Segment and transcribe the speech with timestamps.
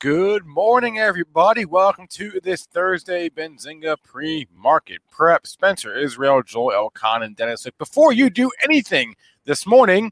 [0.00, 1.66] Good morning, everybody.
[1.66, 5.46] Welcome to this Thursday Benzinga pre-market prep.
[5.46, 7.66] Spencer Israel, Joel Elconin, and Dennis.
[7.76, 10.10] Before you do anything this morning,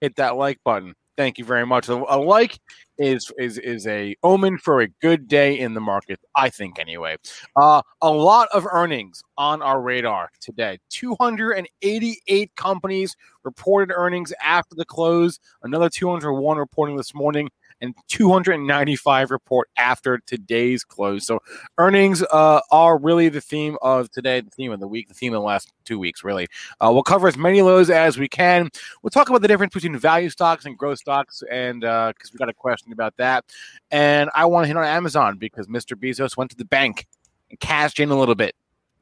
[0.00, 0.94] hit that like button.
[1.16, 1.88] Thank you very much.
[1.88, 2.60] A like
[2.98, 6.20] is is is a omen for a good day in the market.
[6.36, 7.16] I think anyway.
[7.56, 10.78] Uh, a lot of earnings on our radar today.
[10.90, 15.40] 288 companies reported earnings after the close.
[15.64, 21.26] Another 201 reporting this morning and 295 report after today's close.
[21.26, 21.40] So
[21.78, 25.34] earnings uh, are really the theme of today, the theme of the week, the theme
[25.34, 26.46] of the last two weeks, really.
[26.80, 28.70] Uh, we'll cover as many those as we can.
[29.02, 32.48] We'll talk about the difference between value stocks and growth stocks, and because we got
[32.48, 33.44] a question about that.
[33.90, 35.96] And I want to hit on Amazon because Mr.
[35.96, 37.06] Bezos went to the bank
[37.50, 38.54] and cashed in a little bit.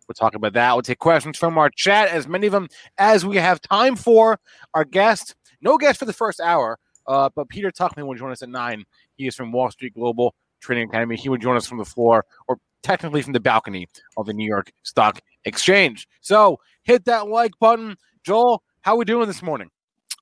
[0.06, 0.72] We'll talk about that.
[0.75, 4.39] We'll take questions from our chat, as many of them as we have time for.
[4.75, 8.42] Our guest, no guest for the first hour, uh, but Peter Tuchman will join us
[8.42, 8.84] at nine.
[9.16, 11.16] He is from Wall Street Global Trading Academy.
[11.16, 13.86] He would join us from the floor, or technically from the balcony
[14.17, 16.06] of the New York Stock Exchange.
[16.20, 17.96] So hit that like button.
[18.24, 19.70] Joel, how are we doing this morning?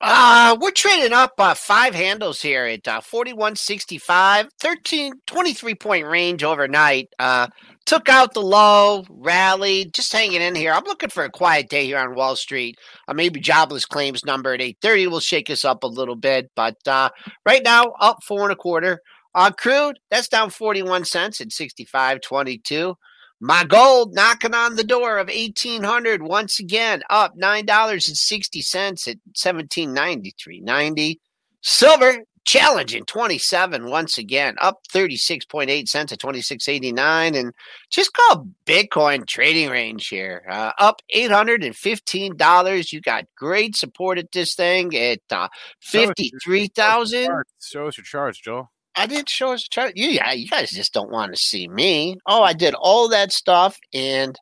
[0.05, 6.43] Uh, we're trading up uh, five handles here at uh, 4165, 13, 23 point range
[6.43, 7.07] overnight.
[7.19, 7.47] Uh,
[7.85, 10.73] took out the low, rallied, just hanging in here.
[10.73, 12.77] I'm looking for a quiet day here on Wall Street.
[13.07, 16.75] Uh, maybe jobless claims number at 830 will shake us up a little bit, but
[16.85, 17.09] uh,
[17.45, 18.99] right now up four and a quarter.
[19.33, 22.95] Uh, crude, that's down 41 cents at 65.22.
[23.39, 31.19] My gold knocking on the door of 1800 once again, up $9.60 at 1793.90.
[31.61, 37.53] Silver challenging 27 once again, up 36.8 cents at 26.89 and
[37.89, 40.45] just call Bitcoin trading range here.
[40.49, 42.91] Uh, up $815.
[42.91, 45.47] You got great support at this thing at uh,
[45.81, 47.29] 53,000.
[47.61, 48.69] Show us your charts, Joel.
[48.95, 49.93] I didn't show us a chart.
[49.95, 52.17] You, yeah, you guys just don't want to see me.
[52.27, 54.37] Oh, I did all that stuff and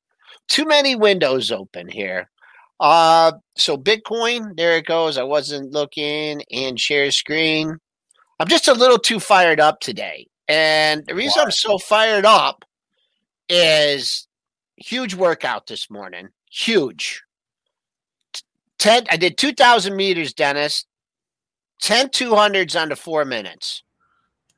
[0.47, 2.29] too many windows open here.
[2.79, 5.17] Uh, so Bitcoin, there it goes.
[5.17, 7.77] I wasn't looking and share screen.
[8.39, 10.27] I'm just a little too fired up today.
[10.47, 12.65] And the reason I'm so fired up
[13.47, 14.27] is
[14.75, 16.29] huge workout this morning.
[16.51, 17.21] Huge.
[18.79, 20.85] 10, I did 2,000 meters, Dennis.
[21.81, 23.83] 10 200s under four minutes.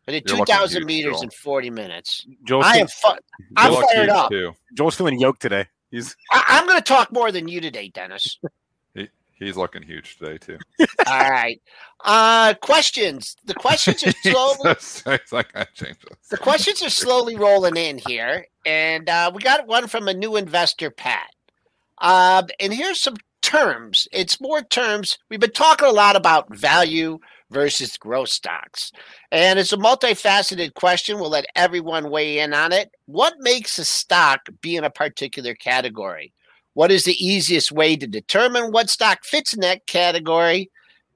[0.08, 1.24] I did 2,000 meters Joel.
[1.24, 2.26] in 40 minutes.
[2.46, 3.08] Joel's, I am fu-
[3.56, 4.30] I'm fired huge, up.
[4.32, 4.52] Too.
[4.76, 5.66] Joel's feeling yoked today.
[5.92, 8.40] He's I- I'm going to talk more than you today, Dennis.
[8.96, 9.10] He,
[9.48, 10.58] he's looking huge today too.
[11.08, 11.60] All right.
[12.06, 13.36] Uh, questions.
[13.46, 14.76] The questions are slowly.
[14.76, 19.66] He's like, I changed the questions are slowly rolling in here, and uh, we got
[19.68, 21.28] one from a new investor, Pat.
[21.98, 24.08] Uh, and here's some terms.
[24.12, 25.18] It's more terms.
[25.30, 27.20] We've been talking a lot about value
[27.54, 28.92] versus growth stocks,
[29.32, 31.20] and it's a multifaceted question.
[31.20, 32.92] We'll let everyone weigh in on it.
[33.06, 36.34] What makes a stock be in a particular category?
[36.74, 40.72] What is the easiest way to determine what stock fits in that category?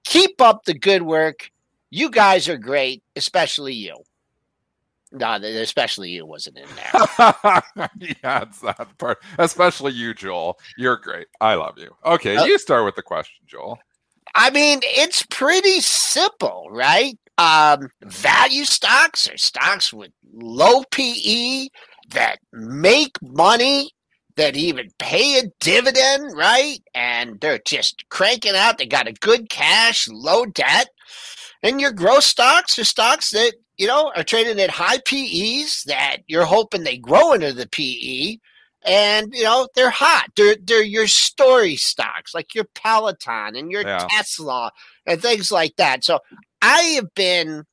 [0.06, 1.52] Keep up the good work.
[1.90, 3.98] You guys are great, especially you.
[5.12, 6.92] No, especially you wasn't in there.
[8.24, 9.20] yeah, it's that part.
[9.40, 10.60] Especially you, Joel.
[10.78, 11.28] You're great.
[11.40, 11.96] I love you.
[12.06, 13.80] Okay, Uh, you start with the question, Joel.
[14.40, 17.18] I mean, it's pretty simple, right?
[17.40, 21.70] Um, value stocks are stocks with low PE
[22.12, 23.90] that make money,
[24.36, 26.78] that even pay a dividend, right?
[26.94, 28.78] And they're just cranking out.
[28.78, 30.90] They got a good cash, low debt.
[31.64, 36.18] And your growth stocks are stocks that, you know, are trading at high PEs that
[36.28, 38.38] you're hoping they grow into the PE
[38.88, 40.30] and you know they're hot.
[40.36, 44.08] They're they're your story stocks, like your Peloton and your Yeah.
[44.10, 44.72] Tesla
[45.06, 46.04] and things like that.
[46.04, 46.20] So
[46.62, 47.66] I have been,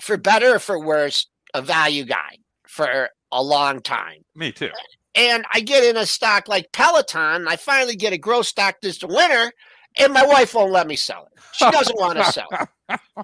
[0.00, 4.24] for better or for worse, a value guy for a long time.
[4.34, 4.70] Me too.
[5.14, 7.46] And I get in a stock like Peloton.
[7.46, 9.52] I finally get a growth stock this winter,
[9.98, 11.39] and my wife won't let me sell it.
[11.52, 12.48] She doesn't want to sell.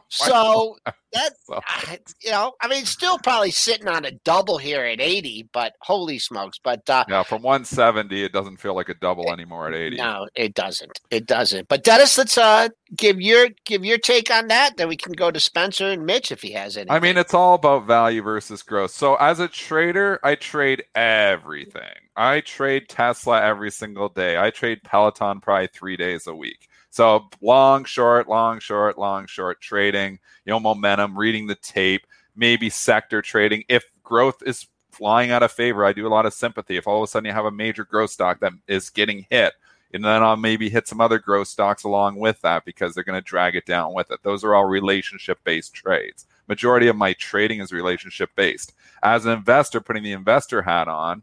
[0.08, 0.76] So
[1.12, 1.32] that
[2.22, 6.20] you know, I mean, still probably sitting on a double here at 80, but holy
[6.20, 6.58] smokes.
[6.62, 9.96] But uh, Yeah, from 170, it doesn't feel like a double anymore at 80.
[9.96, 11.00] no, it doesn't.
[11.10, 11.66] It doesn't.
[11.68, 14.76] But Dennis, let's uh give your give your take on that.
[14.76, 16.90] Then we can go to Spencer and Mitch if he has any.
[16.90, 18.92] I mean, it's all about value versus growth.
[18.92, 21.82] So as a trader, I trade everything.
[22.16, 24.38] I trade Tesla every single day.
[24.38, 26.68] I trade Peloton probably three days a week.
[26.96, 32.70] So long, short, long, short, long, short trading, you know, momentum, reading the tape, maybe
[32.70, 33.64] sector trading.
[33.68, 36.78] If growth is flying out of favor, I do a lot of sympathy.
[36.78, 39.52] If all of a sudden you have a major growth stock that is getting hit,
[39.92, 43.22] and then I'll maybe hit some other growth stocks along with that because they're going
[43.22, 44.20] to drag it down with it.
[44.22, 46.24] Those are all relationship based trades.
[46.48, 48.72] Majority of my trading is relationship based.
[49.02, 51.22] As an investor, putting the investor hat on,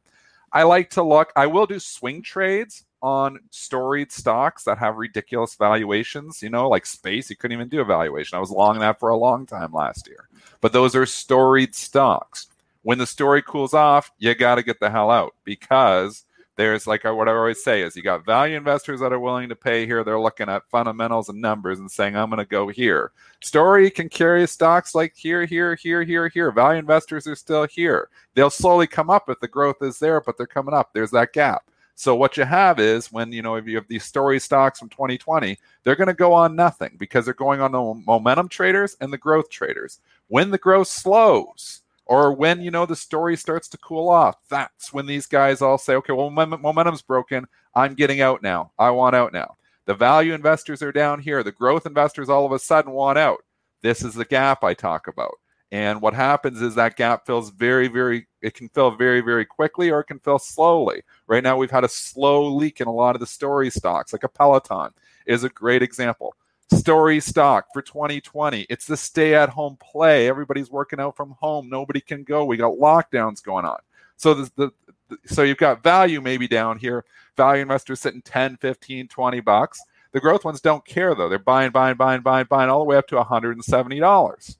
[0.51, 5.55] I like to look, I will do swing trades on storied stocks that have ridiculous
[5.55, 8.37] valuations, you know, like space, you couldn't even do a valuation.
[8.37, 10.29] I was long that for a long time last year.
[10.61, 12.47] But those are storied stocks.
[12.81, 16.23] When the story cools off, you got to get the hell out because
[16.55, 19.55] there's like what I always say is you got value investors that are willing to
[19.55, 20.05] pay here.
[20.05, 23.11] They're looking at fundamentals and numbers and saying, I'm going to go here.
[23.41, 26.51] Story can carry stocks like here, here, here, here, here.
[26.51, 28.07] Value investors are still here.
[28.33, 30.93] They'll slowly come up if the growth is there, but they're coming up.
[30.93, 31.63] There's that gap.
[31.95, 34.89] So what you have is when you know if you have these story stocks from
[34.89, 39.13] 2020, they're going to go on nothing because they're going on the momentum traders and
[39.13, 39.99] the growth traders.
[40.27, 44.91] When the growth slows, or when you know the story starts to cool off that's
[44.91, 47.45] when these guys all say okay well momentum's broken.
[47.75, 48.71] I'm getting out now.
[48.77, 49.57] I want out now.
[49.85, 51.41] The value investors are down here.
[51.43, 53.43] The growth investors all of a sudden want out.
[53.81, 55.35] This is the gap i talk about
[55.73, 59.89] and what happens is that gap fills very very it can fill very very quickly
[59.89, 63.15] or it can fill slowly right now we've had a slow leak in a lot
[63.15, 64.91] of the story stocks like a peloton
[65.25, 66.35] is a great example
[66.71, 68.65] story stock for 2020.
[68.69, 70.27] It's the stay at home play.
[70.27, 71.69] Everybody's working out from home.
[71.69, 72.45] Nobody can go.
[72.45, 73.79] We got lockdowns going on.
[74.17, 74.71] So the, the,
[75.09, 77.05] the so you've got value maybe down here.
[77.37, 79.81] Value investors sitting 10, 15, 20 bucks.
[80.11, 81.29] The growth ones don't care though.
[81.29, 84.57] They're buying, buying, buying, buying, buying all the way up to $170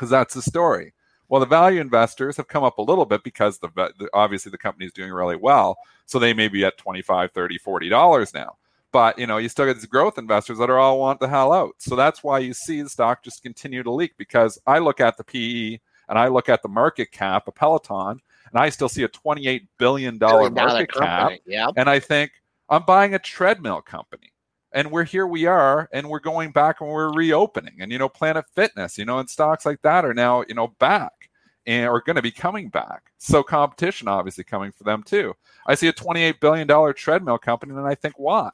[0.00, 0.94] because that's the story.
[1.28, 4.58] Well, the value investors have come up a little bit because the, the obviously the
[4.58, 5.76] company is doing really well.
[6.06, 8.56] So they may be at 25, 30, 40 dollars now
[8.92, 11.52] but you know you still get these growth investors that are all want the hell
[11.52, 14.98] out so that's why you see the stock just continue to leak because i look
[15.00, 18.20] at the pe and i look at the market cap of peloton
[18.50, 21.68] and i still see a 28 billion dollar market cap company, Yeah.
[21.76, 22.32] and i think
[22.68, 24.29] i'm buying a treadmill company
[24.72, 28.08] and we're here we are and we're going back and we're reopening and you know
[28.08, 31.30] planet fitness you know and stocks like that are now you know back
[31.66, 35.34] and are going to be coming back so competition obviously coming for them too
[35.66, 38.50] i see a 28 billion dollar treadmill company and i think why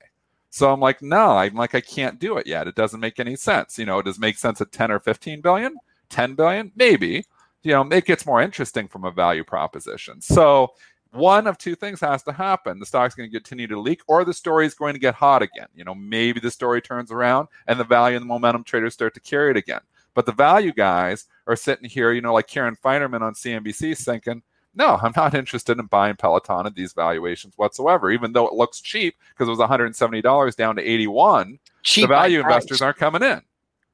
[0.57, 2.67] so I'm like, no, I'm like, I can't do it yet.
[2.67, 3.79] It doesn't make any sense.
[3.79, 5.77] You know, it does make sense at 10 or 15 billion?
[6.09, 6.73] 10 billion?
[6.75, 7.27] Maybe.
[7.63, 10.23] You know, it gets more interesting from a value proposition.
[10.23, 10.73] So
[11.17, 12.79] one of two things has to happen.
[12.79, 15.43] The stock's going to continue to leak, or the story is going to get hot
[15.43, 15.69] again.
[15.75, 19.15] You know, maybe the story turns around and the value and the momentum traders start
[19.15, 19.81] to carry it again.
[20.15, 24.43] But the value guys are sitting here, you know, like Karen Finerman on CNBC thinking,
[24.75, 28.81] no, I'm not interested in buying Peloton at these valuations whatsoever, even though it looks
[28.81, 31.59] cheap because it was $170 down to 81.
[31.83, 33.41] Cheap the value investors aren't coming in.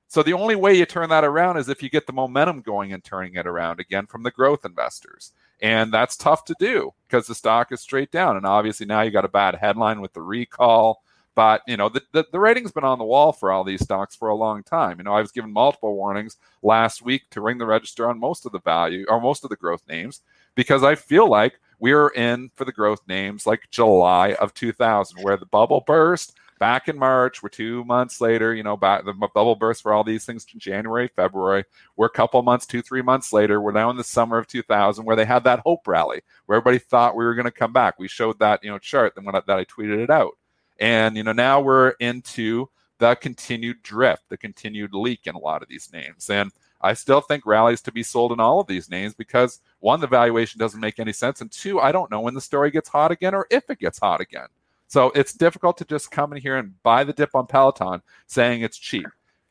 [0.09, 2.93] So the only way you turn that around is if you get the momentum going
[2.93, 5.33] and turning it around again from the growth investors.
[5.62, 8.37] And that's tough to do because the stock is straight down.
[8.37, 11.02] And obviously now you got a bad headline with the recall.
[11.37, 14.16] But you know, the, the, the rating's been on the wall for all these stocks
[14.16, 14.99] for a long time.
[14.99, 18.45] You know, I was given multiple warnings last week to ring the register on most
[18.45, 20.21] of the value or most of the growth names
[20.57, 25.37] because I feel like we're in for the growth names like July of 2000, where
[25.37, 27.42] the bubble burst back in March.
[27.42, 30.61] We're two months later, you know, back, the bubble burst for all these things in
[30.61, 31.64] January, February.
[31.97, 33.61] We're a couple months, two, three months later.
[33.61, 36.78] We're now in the summer of 2000, where they had that hope rally, where everybody
[36.78, 37.99] thought we were going to come back.
[37.99, 40.38] We showed that, you know, chart then when I, that I tweeted it out.
[40.78, 42.69] And, you know, now we're into
[43.00, 46.31] the continued drift, the continued leak in a lot of these names.
[46.31, 49.99] And I still think rallies to be sold in all of these names because one,
[49.99, 52.88] the valuation doesn't make any sense, and two, I don't know when the story gets
[52.88, 54.47] hot again or if it gets hot again.
[54.93, 58.61] So it's difficult to just come in here and buy the dip on Peloton saying
[58.61, 59.07] it's cheap.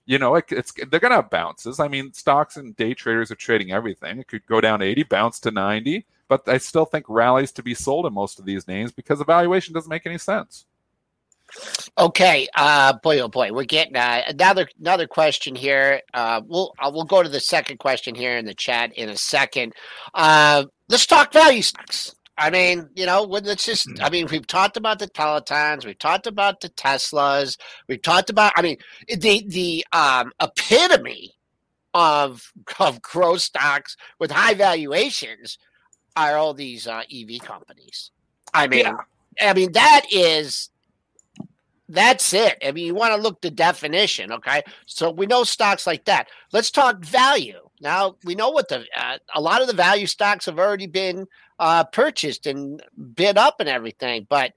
[0.05, 1.79] You know, it, it's they're gonna have bounces.
[1.79, 4.19] I mean, stocks and day traders are trading everything.
[4.19, 7.73] It could go down 80, bounce to 90, but I still think rallies to be
[7.73, 10.67] sold in most of these names because the valuation doesn't make any sense.
[11.97, 16.01] Okay, uh, boy, oh boy, we're getting uh, another another question here.
[16.13, 19.17] Uh, we'll uh, we'll go to the second question here in the chat in a
[19.17, 19.73] second.
[20.13, 22.13] Uh, let's talk value stocks.
[22.41, 23.87] I mean, you know, let's just.
[24.01, 27.55] I mean, we've talked about the Pelotons, we've talked about the Teslas,
[27.87, 28.51] we've talked about.
[28.55, 31.35] I mean, the the um, epitome
[31.93, 35.59] of of growth stocks with high valuations
[36.15, 38.09] are all these uh, EV companies.
[38.55, 38.97] I mean, Yeah.
[39.39, 40.71] I mean that is
[41.89, 42.57] that's it.
[42.65, 44.63] I mean, you want to look the definition, okay?
[44.87, 46.27] So we know stocks like that.
[46.53, 47.59] Let's talk value.
[47.81, 51.27] Now we know what the uh, a lot of the value stocks have already been
[51.61, 52.81] uh, purchased and
[53.15, 54.51] bid up and everything, but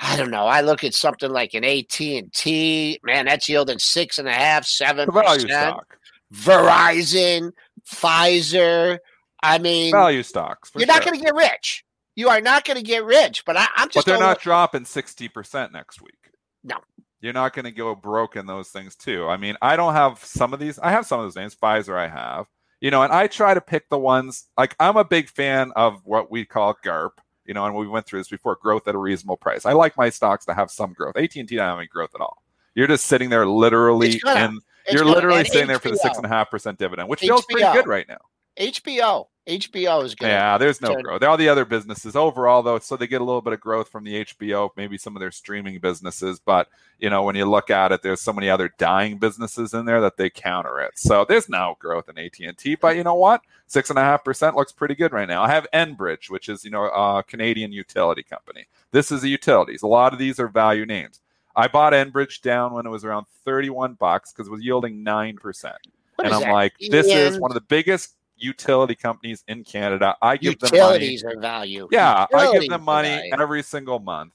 [0.00, 0.46] I don't know.
[0.46, 3.00] I look at something like an AT and T.
[3.02, 5.48] Man, that's yielding six and a half, seven value percent.
[5.50, 5.98] stock,
[6.32, 7.50] Verizon,
[7.86, 8.98] Pfizer.
[9.42, 10.70] I mean, value stocks.
[10.76, 11.84] you're not going to get rich.
[12.16, 13.44] You are not going to get rich.
[13.44, 16.14] But I, I'm but just they're over- not dropping 60% next week.
[16.62, 16.76] No.
[17.20, 19.26] You're not going to go broke in those things too.
[19.26, 20.78] I mean, I don't have some of these.
[20.78, 21.56] I have some of those names.
[21.56, 22.46] Pfizer, I have.
[22.80, 26.00] You know, and I try to pick the ones like I'm a big fan of
[26.04, 27.12] what we call GARP.
[27.46, 28.56] You know, and we went through this before.
[28.60, 29.66] Growth at a reasonable price.
[29.66, 31.16] I like my stocks to have some growth.
[31.16, 32.42] AT and T don't have any growth at all.
[32.74, 35.90] You're just sitting there, literally, It's gonna- in, It's you're literally and sitting there for
[35.90, 38.18] the six and a half percent dividend, which feels pretty good right now.
[38.58, 39.26] HBO.
[39.46, 40.28] HBO is good.
[40.28, 41.22] Yeah, there's no growth.
[41.22, 44.04] All the other businesses overall, though, so they get a little bit of growth from
[44.04, 46.40] the HBO, maybe some of their streaming businesses.
[46.40, 46.68] But
[46.98, 50.00] you know, when you look at it, there's so many other dying businesses in there
[50.00, 50.92] that they counter it.
[50.94, 52.74] So there's no growth in AT and T.
[52.74, 53.42] But you know what?
[53.66, 55.42] Six and a half percent looks pretty good right now.
[55.42, 58.66] I have Enbridge, which is you know a Canadian utility company.
[58.92, 59.82] This is a utilities.
[59.82, 61.20] A lot of these are value names.
[61.54, 65.36] I bought Enbridge down when it was around 31 bucks because it was yielding nine
[65.36, 65.76] percent
[66.16, 66.52] What and I'm that?
[66.52, 70.16] like, this is one of the biggest utility companies in Canada.
[70.20, 70.82] I give them money.
[70.82, 71.88] utilities are value.
[71.90, 74.32] Yeah, I give them money every single month.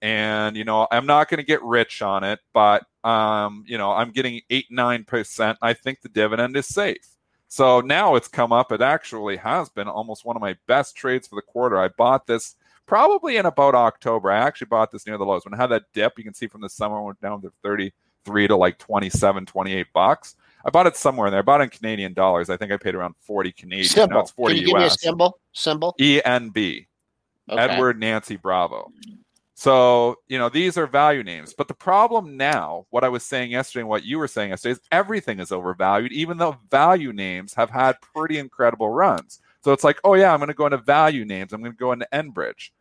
[0.00, 3.90] And you know, I'm not going to get rich on it, but um, you know,
[3.90, 5.56] I'm getting 8 9%.
[5.60, 7.06] I think the dividend is safe.
[7.48, 8.72] So now it's come up.
[8.72, 11.78] It actually has been almost one of my best trades for the quarter.
[11.78, 14.30] I bought this probably in about October.
[14.30, 15.44] I actually bought this near the lows.
[15.44, 18.48] When it had that dip, you can see from the summer went down to 33
[18.48, 20.36] to like 27, 28 bucks.
[20.68, 21.38] I bought it somewhere in there.
[21.38, 22.50] I bought it in Canadian dollars.
[22.50, 23.88] I think I paid around 40 Canadian.
[23.88, 24.20] Symbol.
[24.20, 25.38] it's 40 Can you give me a symbol?
[25.54, 25.96] Symbol.
[25.98, 26.86] ENB.
[27.48, 27.58] Okay.
[27.58, 28.92] Edward Nancy Bravo.
[29.54, 31.54] So, you know, these are value names.
[31.56, 34.72] But the problem now, what I was saying yesterday and what you were saying yesterday,
[34.72, 39.40] is everything is overvalued, even though value names have had pretty incredible runs.
[39.64, 41.54] So it's like, oh, yeah, I'm going to go into value names.
[41.54, 42.72] I'm going to go into Enbridge.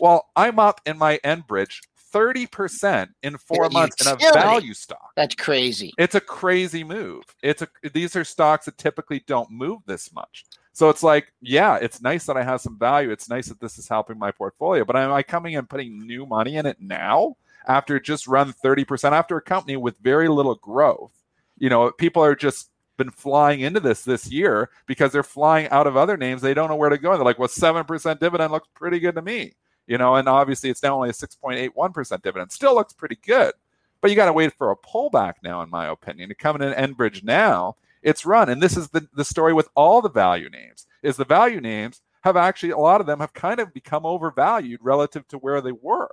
[0.00, 1.80] Well, I'm up in my Enbridge
[2.12, 5.12] 30% in four Yeah, months in a value stock.
[5.16, 5.92] That's crazy.
[5.98, 7.24] It's a crazy move.
[7.42, 10.44] It's a these are stocks that typically don't move this much.
[10.72, 13.10] So it's like, yeah, it's nice that I have some value.
[13.10, 14.84] It's nice that this is helping my portfolio.
[14.84, 18.54] But am I coming and putting new money in it now after it just run
[18.64, 21.12] 30% after a company with very little growth?
[21.58, 25.86] You know, people are just been flying into this this year because they're flying out
[25.86, 26.40] of other names.
[26.40, 27.14] They don't know where to go.
[27.16, 29.54] They're like, well, 7% dividend looks pretty good to me.
[29.86, 32.52] You know, and obviously it's now only a 6.81% dividend.
[32.52, 33.52] Still looks pretty good.
[34.00, 36.28] But you got to wait for a pullback now, in my opinion.
[36.28, 38.48] To come in Enbridge now, it's run.
[38.48, 42.02] And this is the, the story with all the value names, is the value names
[42.22, 45.72] have actually, a lot of them have kind of become overvalued relative to where they
[45.72, 46.10] were.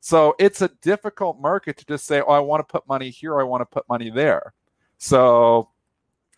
[0.00, 3.38] So it's a difficult market to just say, oh, I want to put money here,
[3.38, 4.54] I want to put money there.
[4.98, 5.68] So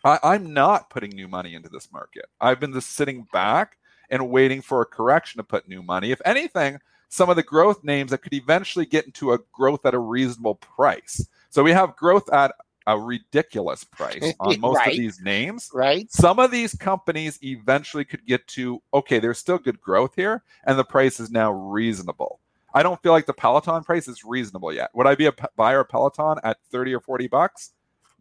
[0.03, 2.25] I, I'm not putting new money into this market.
[2.41, 3.77] I've been just sitting back
[4.13, 6.11] and waiting for a correction to put new money.
[6.11, 6.79] If anything,
[7.09, 10.55] some of the growth names that could eventually get into a growth at a reasonable
[10.55, 11.25] price.
[11.49, 12.53] So we have growth at
[12.85, 14.91] a ridiculous price on most Right.
[14.91, 15.69] of these names.
[15.73, 16.11] Right.
[16.11, 20.77] Some of these companies eventually could get to okay, there's still good growth here, and
[20.77, 22.39] the price is now reasonable.
[22.75, 24.89] I don't feel like the Peloton price is reasonable yet.
[24.95, 27.71] Would I be a p- buyer of Peloton at 30 or 40 bucks?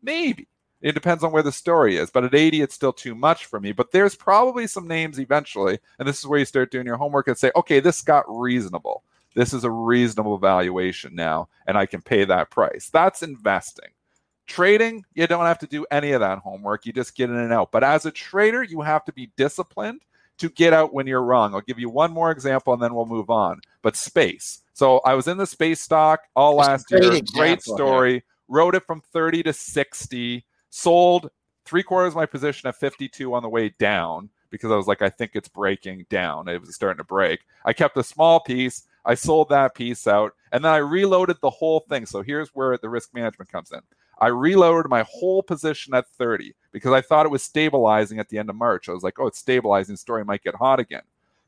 [0.03, 0.47] Maybe.
[0.83, 3.61] It depends on where the story is, but at 80, it's still too much for
[3.61, 3.71] me.
[3.73, 7.29] But there's probably some names eventually, and this is where you start doing your homework
[7.29, 9.05] and say, okay, this got reasonable.
[9.35, 12.91] This is a reasonable valuation now, and I can pay that price.
[12.93, 13.91] That's investing.
[14.47, 16.85] Trading, you don't have to do any of that homework.
[16.85, 17.71] You just get in and out.
[17.71, 20.03] But as a trader, you have to be disciplined
[20.39, 21.55] to get out when you're wrong.
[21.55, 23.61] I'll give you one more example and then we'll move on.
[23.83, 24.62] But space.
[24.75, 27.23] So I was in the space stock all That's last great year.
[27.33, 27.77] Great here.
[27.77, 28.25] story.
[28.49, 31.31] Rode it from 30 to 60, sold
[31.67, 35.02] three quarters of my position at 52 on the way down because I was like,
[35.02, 36.49] I think it's breaking down.
[36.49, 37.41] It was starting to break.
[37.64, 38.85] I kept a small piece.
[39.05, 42.07] I sold that piece out and then I reloaded the whole thing.
[42.07, 43.81] So here's where the risk management comes in.
[44.19, 48.38] I reloaded my whole position at 30 because I thought it was stabilizing at the
[48.38, 48.88] end of March.
[48.88, 49.97] I was like, oh, it's stabilizing.
[49.97, 51.02] Story might get hot again.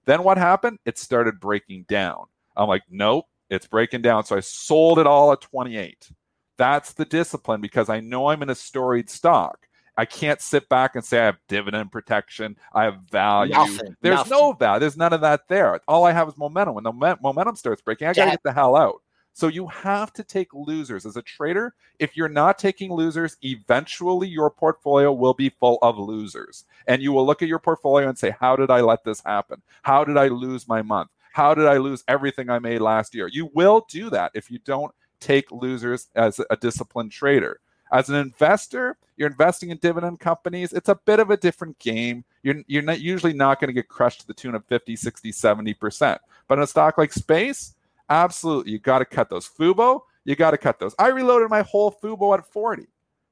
[0.05, 0.81] Then what happened?
[0.85, 2.27] It started breaking down.
[2.57, 4.25] I'm like, nope, it's breaking down.
[4.25, 6.11] So I sold it all at 28.
[6.57, 9.69] That's the discipline because I know I'm in a storied stock.
[9.97, 12.57] I can't sit back and say I have dividend protection.
[12.73, 13.53] I have value.
[13.53, 14.31] Nothing, There's nothing.
[14.31, 14.81] no value.
[14.81, 15.81] There's none of that there.
[15.87, 16.75] All I have is momentum.
[16.75, 19.03] When the mo- momentum starts breaking, I got to get the hell out.
[19.37, 21.75] So you have to take losers as a trader.
[21.99, 26.65] If you're not taking losers, eventually your portfolio will be full of losers.
[26.87, 29.61] And you will look at your portfolio and say, How did I let this happen?
[29.83, 31.11] How did I lose my month?
[31.33, 33.27] How did I lose everything I made last year?
[33.27, 37.61] You will do that if you don't take losers as a disciplined trader.
[37.91, 40.73] As an investor, you're investing in dividend companies.
[40.73, 42.25] It's a bit of a different game.
[42.43, 45.33] You're, you're not usually not going to get crushed to the tune of 50, 60,
[45.33, 46.19] 70%.
[46.49, 47.75] But in a stock like space,
[48.11, 49.49] absolutely, you got to cut those.
[49.49, 50.95] Fubo, you got to cut those.
[50.99, 52.87] I reloaded my whole Fubo at 40.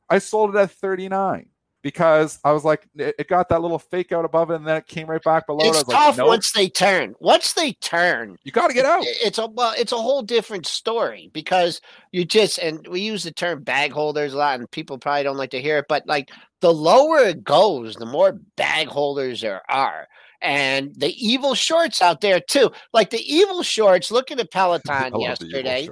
[0.08, 1.48] I sold it at 39
[1.82, 4.76] because I was like, it, it got that little fake out above it and then
[4.76, 5.64] it came right back below it.
[5.64, 7.14] I It's was tough like, nope, once they turn.
[7.20, 9.02] Once they turn, you got to get out.
[9.04, 11.80] it's a well, it's a whole different story because
[12.12, 15.36] you just and we use the term bag holders a lot, and people probably don't
[15.36, 19.62] like to hear it, but like the lower it goes, the more bag holders there
[19.68, 20.06] are.
[20.40, 22.72] And the evil shorts out there too.
[22.92, 25.88] Like the evil shorts, looking at Peloton love the yesterday,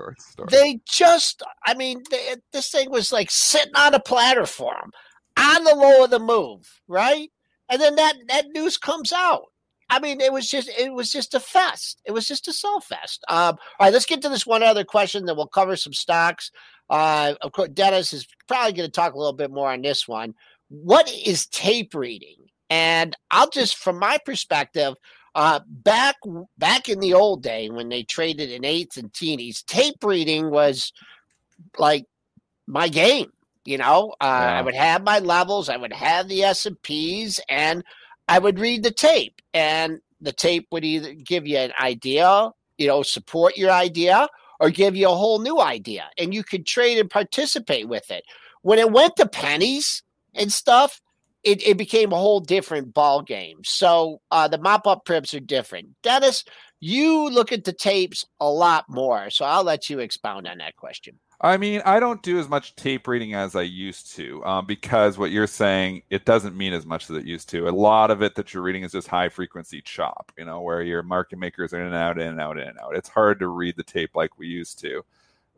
[0.50, 4.90] they just, I mean, they, this thing was like sitting on a platter for them
[5.40, 7.30] on the low of the move, right?
[7.70, 9.44] And then that that news comes out.
[9.88, 12.00] I mean, it was just it was just a fest.
[12.04, 13.24] It was just a sell fest.
[13.28, 16.50] Um, all right, let's get to this one other question, then we'll cover some stocks.
[16.88, 20.08] Uh, of course, Dennis is probably going to talk a little bit more on this
[20.08, 20.34] one.
[20.68, 22.36] What is tape reading?
[22.68, 24.94] And I'll just, from my perspective,
[25.34, 26.16] uh, back
[26.58, 30.92] back in the old day when they traded in eights and teenies, tape reading was
[31.78, 32.06] like
[32.66, 33.30] my game.
[33.64, 37.40] You know, uh, I would have my levels, I would have the S and P's,
[37.48, 37.84] and
[38.26, 42.86] I would read the tape, and the tape would either give you an idea, you
[42.86, 44.28] know, support your idea,
[44.60, 48.24] or give you a whole new idea, and you could trade and participate with it.
[48.62, 50.02] When it went to pennies
[50.34, 51.00] and stuff,
[51.42, 53.60] it, it became a whole different ball game.
[53.64, 55.88] So uh, the mop up trips are different.
[56.02, 56.44] Dennis,
[56.80, 60.76] you look at the tapes a lot more, so I'll let you expound on that
[60.76, 61.18] question.
[61.42, 65.16] I mean, I don't do as much tape reading as I used to um, because
[65.16, 67.66] what you're saying, it doesn't mean as much as it used to.
[67.66, 70.82] A lot of it that you're reading is just high frequency chop, you know, where
[70.82, 72.94] your market makers are in and out, in and out, in and out.
[72.94, 75.02] It's hard to read the tape like we used to.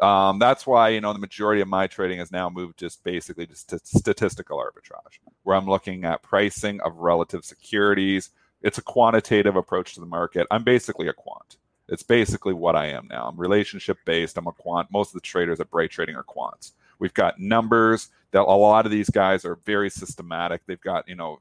[0.01, 3.47] Um, that's why, you know, the majority of my trading has now moved just basically
[3.47, 8.31] to st- statistical arbitrage, where I'm looking at pricing of relative securities.
[8.63, 10.47] It's a quantitative approach to the market.
[10.49, 11.57] I'm basically a quant.
[11.89, 13.27] It's basically what I am now.
[13.27, 14.37] I'm relationship based.
[14.39, 14.89] I'm a quant.
[14.91, 16.73] Most of the traders at Bright Trading are quants.
[16.99, 20.63] We've got numbers that a lot of these guys are very systematic.
[20.67, 21.41] They've got, you know,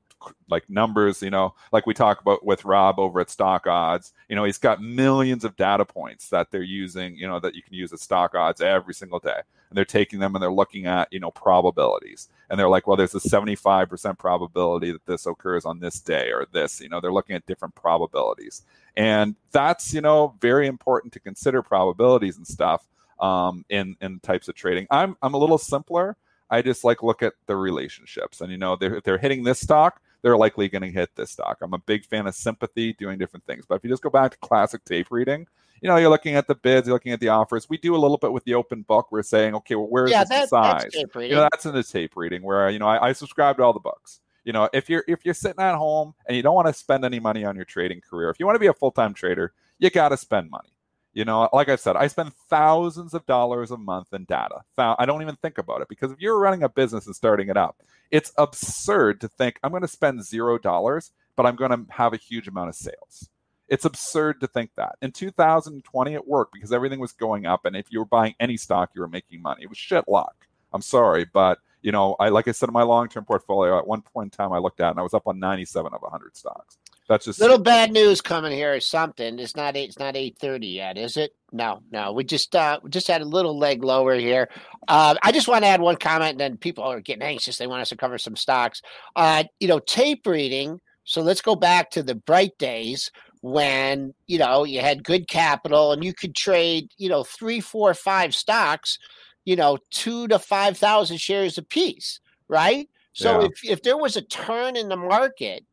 [0.50, 4.14] like numbers, you know, like we talk about with Rob over at Stock Odds.
[4.30, 7.64] You know, he's got millions of data points that they're using, you know, that you
[7.64, 9.42] can use at Stock Odds every single day.
[9.70, 12.28] And they're taking them and they're looking at, you know, probabilities.
[12.50, 16.46] And they're like, well, there's a 75% probability that this occurs on this day or
[16.52, 18.64] this, you know, they're looking at different probabilities.
[18.98, 22.86] And that's, you know, very important to consider probabilities and stuff
[23.20, 24.88] um, in, in types of trading.
[24.92, 26.18] I'm, I'm a little simpler.
[26.50, 28.42] I just like look at the relationships.
[28.42, 31.32] And, you know, they're, if they're hitting this stock, they're likely going to hit this
[31.32, 31.58] stock.
[31.62, 33.66] I'm a big fan of sympathy, doing different things.
[33.68, 35.48] But if you just go back to classic tape reading,
[35.82, 37.68] you know, you're looking at the bids, you're looking at the offers.
[37.70, 39.12] We do a little bit with the open book.
[39.12, 40.84] We're saying, okay, well, where's yeah, that, size?
[40.84, 41.32] that's tape reading.
[41.32, 43.74] you know that's in the tape reading where you know I, I subscribe to all
[43.74, 46.68] the books you know if you're if you're sitting at home and you don't want
[46.68, 49.14] to spend any money on your trading career if you want to be a full-time
[49.14, 50.70] trader you got to spend money
[51.14, 55.06] you know like i said i spend thousands of dollars a month in data i
[55.06, 57.82] don't even think about it because if you're running a business and starting it up
[58.12, 62.14] it's absurd to think i'm going to spend zero dollars but i'm going to have
[62.14, 63.30] a huge amount of sales
[63.72, 64.98] it's absurd to think that.
[65.02, 68.58] In 2020, it worked because everything was going up, and if you were buying any
[68.58, 69.64] stock, you were making money.
[69.64, 70.36] It was shit luck.
[70.74, 74.02] I'm sorry, but you know, I like I said in my long-term portfolio, at one
[74.02, 76.78] point in time, I looked at and I was up on 97 of 100 stocks.
[77.12, 79.38] That's just Little bad news coming here or something.
[79.38, 81.32] It's not eight, it's not eight thirty yet, is it?
[81.52, 82.14] No, no.
[82.14, 84.48] We just uh we just had a little leg lower here.
[84.88, 87.58] Uh, I just want to add one comment, and then people are getting anxious.
[87.58, 88.82] They want us to cover some stocks.
[89.18, 90.80] Uh, you know, tape reading.
[91.04, 95.92] So let's go back to the bright days when you know you had good capital
[95.92, 98.98] and you could trade you know three, four, five stocks.
[99.44, 102.88] You know, two to five thousand shares a piece, right?
[103.12, 103.48] So Yeah.
[103.48, 105.66] if if there was a turn in the market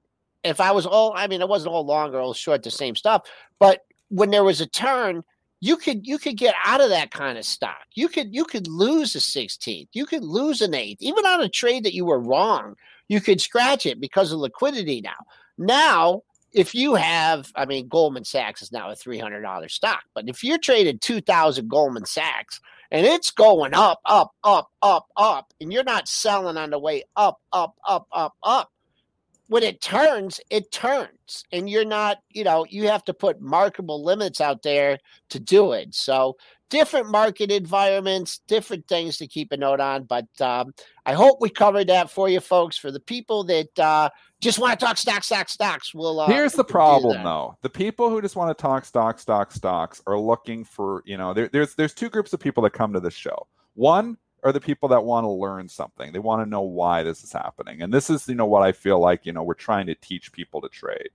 [0.44, 2.94] if I was all, I mean, it wasn't all long or all short, the same
[2.94, 3.28] stuff.
[3.58, 5.24] But when there was a turn,
[5.60, 7.82] you could you could get out of that kind of stock.
[7.94, 9.88] You could you could lose a sixteenth.
[9.92, 12.76] You could lose an eighth, even on a trade that you were wrong.
[13.08, 15.16] You could scratch it because of liquidity now.
[15.58, 16.22] Now
[16.52, 20.28] if you have, I mean, Goldman Sachs is now a three hundred dollar stock, but
[20.28, 25.52] if you're trading two thousand Goldman Sachs and it's going up, up, up, up, up,
[25.60, 28.72] and you're not selling on the way up, up, up, up, up.
[29.48, 34.04] When it turns, it turns, and you're not, you know, you have to put markable
[34.04, 34.98] limits out there
[35.30, 35.94] to do it.
[35.94, 36.36] So,
[36.70, 40.04] different market environments, different things to keep a note on.
[40.04, 40.74] But um,
[41.06, 42.76] I hope we covered that for you, folks.
[42.76, 46.20] For the people that uh, just want to talk stocks, stocks, stocks, we'll.
[46.20, 50.02] Uh, Here's the problem, though: the people who just want to talk stocks, stocks, stocks
[50.06, 53.00] are looking for, you know, there, there's there's two groups of people that come to
[53.00, 53.46] this show.
[53.74, 56.12] One are the people that want to learn something.
[56.12, 58.72] They want to know why this is happening, and this is, you know, what I
[58.72, 61.10] feel like, you know, we're trying to teach people to trade.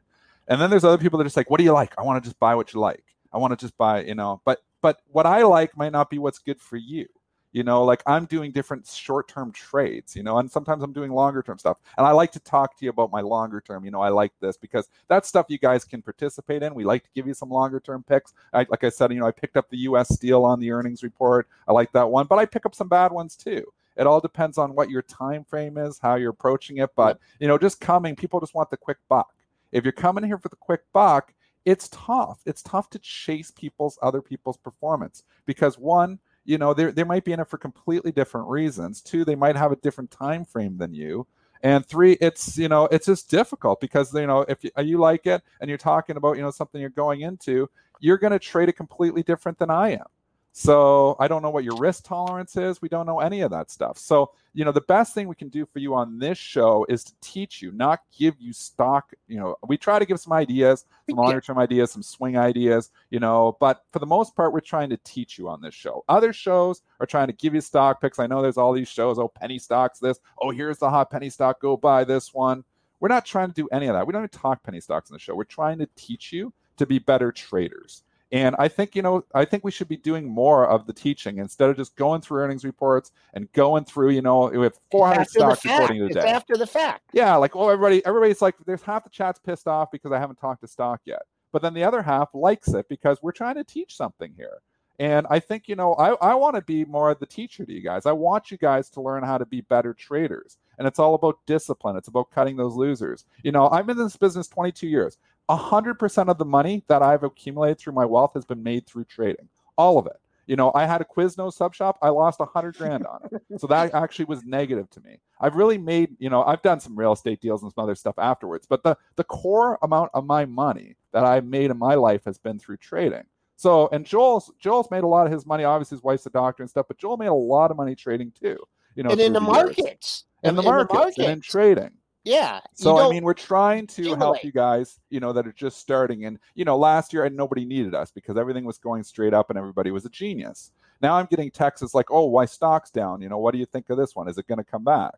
[0.48, 1.94] And then there's other people that are just like, what do you like?
[1.98, 3.04] I want to just buy what you like.
[3.32, 6.20] I want to just buy, you know, but but what I like might not be
[6.20, 7.08] what's good for you.
[7.54, 11.12] You know, like I'm doing different short term trades, you know, and sometimes I'm doing
[11.12, 11.78] longer term stuff.
[11.98, 13.86] And I like to talk to you about my longer term.
[13.86, 16.74] You know, I like this because that's stuff you guys can participate in.
[16.74, 18.34] We like to give you some longer term picks.
[18.54, 21.04] I, like I said, you know, I picked up the US Steel on the earnings
[21.04, 21.48] report.
[21.68, 23.64] I like that one, but I pick up some bad ones too.
[23.96, 26.90] It all depends on what your time frame is, how you're approaching it.
[26.96, 29.34] But, you know, just coming, people just want the quick buck.
[29.72, 31.34] If you're coming here for the quick buck,
[31.66, 32.42] it's tough.
[32.46, 37.24] It's tough to chase people's other people's performance because one, you know they they might
[37.24, 39.02] be in it for completely different reasons.
[39.02, 41.28] Two they might have a different time frame than you.
[41.64, 44.98] And three it's you know it's just difficult because you know if you, uh, you
[44.98, 47.70] like it and you're talking about you know something you're going into
[48.02, 50.06] you're going to trade it completely different than i am
[50.56, 52.80] so I don't know what your risk tolerance is.
[52.80, 53.98] We don't know any of that stuff.
[53.98, 57.04] So, you know, the best thing we can do for you on this show is
[57.06, 59.14] to teach you, not give you stock.
[59.28, 62.92] You know, we try to give some ideas, some longer term ideas, some swing ideas,
[63.10, 66.06] you know, but for the most part, we're trying to teach you on this show.
[66.08, 68.20] Other shows are trying to give you stock picks.
[68.20, 71.32] I know there's all these shows, oh, penny stocks, this, oh, here's the hot penny
[71.32, 72.64] stock, go buy this one.
[73.00, 74.06] We're not trying to do any of that.
[74.06, 75.34] We don't even talk penny stocks in the show.
[75.34, 78.04] We're trying to teach you to be better traders.
[78.34, 81.38] And I think, you know, I think we should be doing more of the teaching
[81.38, 85.64] instead of just going through earnings reports and going through, you know, with 400 stocks
[85.64, 86.20] reporting today.
[86.20, 87.12] It's after the fact.
[87.14, 90.38] Yeah, like, oh, everybody, everybody's like, there's half the chat's pissed off because I haven't
[90.38, 91.22] talked to stock yet.
[91.52, 94.62] But then the other half likes it because we're trying to teach something here.
[94.98, 97.72] And I think, you know, I, I want to be more of the teacher to
[97.72, 98.08] you guys.
[98.08, 100.58] I want you guys to learn how to be better traders.
[100.78, 101.98] And it's all about discipline.
[101.98, 103.26] It's about cutting those losers.
[103.44, 105.18] You know, I've been in this business 22 years.
[105.50, 109.50] 100% of the money that I've accumulated through my wealth has been made through trading.
[109.78, 110.18] All of it.
[110.46, 111.98] You know, I had a Quiznos sub shop.
[112.02, 113.62] I lost a hundred grand on it.
[113.62, 115.20] So that actually was negative to me.
[115.40, 118.16] I've really made, you know, I've done some real estate deals and some other stuff
[118.18, 118.66] afterwards.
[118.68, 122.38] But the the core amount of my money that I've made in my life has
[122.38, 123.24] been through trading.
[123.56, 125.64] So and Joel's Joel's made a lot of his money.
[125.64, 128.32] Obviously, his wife's a doctor and stuff, but Joel made a lot of money trading
[128.32, 128.58] too.
[128.96, 130.26] You know, and in the, the markets.
[130.44, 131.92] In, the, markets, the markets and in trading.
[132.24, 132.62] Yeah.
[132.74, 136.26] So I mean, we're trying to help you guys, you know, that are just starting.
[136.26, 139.50] And you know, last year and nobody needed us because everything was going straight up
[139.50, 140.72] and everybody was a genius.
[141.02, 143.22] Now I'm getting texts like, "Oh, why stocks down?
[143.22, 144.30] You know, what do you think of this one?
[144.30, 145.16] Is it going to come back?"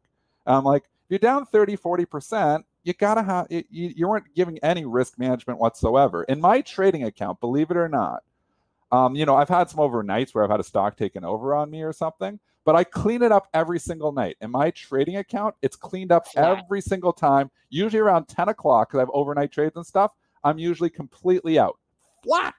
[0.47, 4.33] And I'm like, if you're down 30, 40 percent, you gotta have you, you weren't
[4.35, 6.23] giving any risk management whatsoever.
[6.23, 8.23] In my trading account, believe it or not,
[8.91, 11.69] um, you know, I've had some overnights where I've had a stock taken over on
[11.69, 14.35] me or something but I clean it up every single night.
[14.41, 16.57] In my trading account, it's cleaned up Flat.
[16.57, 20.11] every single time, usually around 10 o'clock because I have overnight trades and stuff.
[20.43, 21.79] I'm usually completely out,
[22.23, 22.55] flat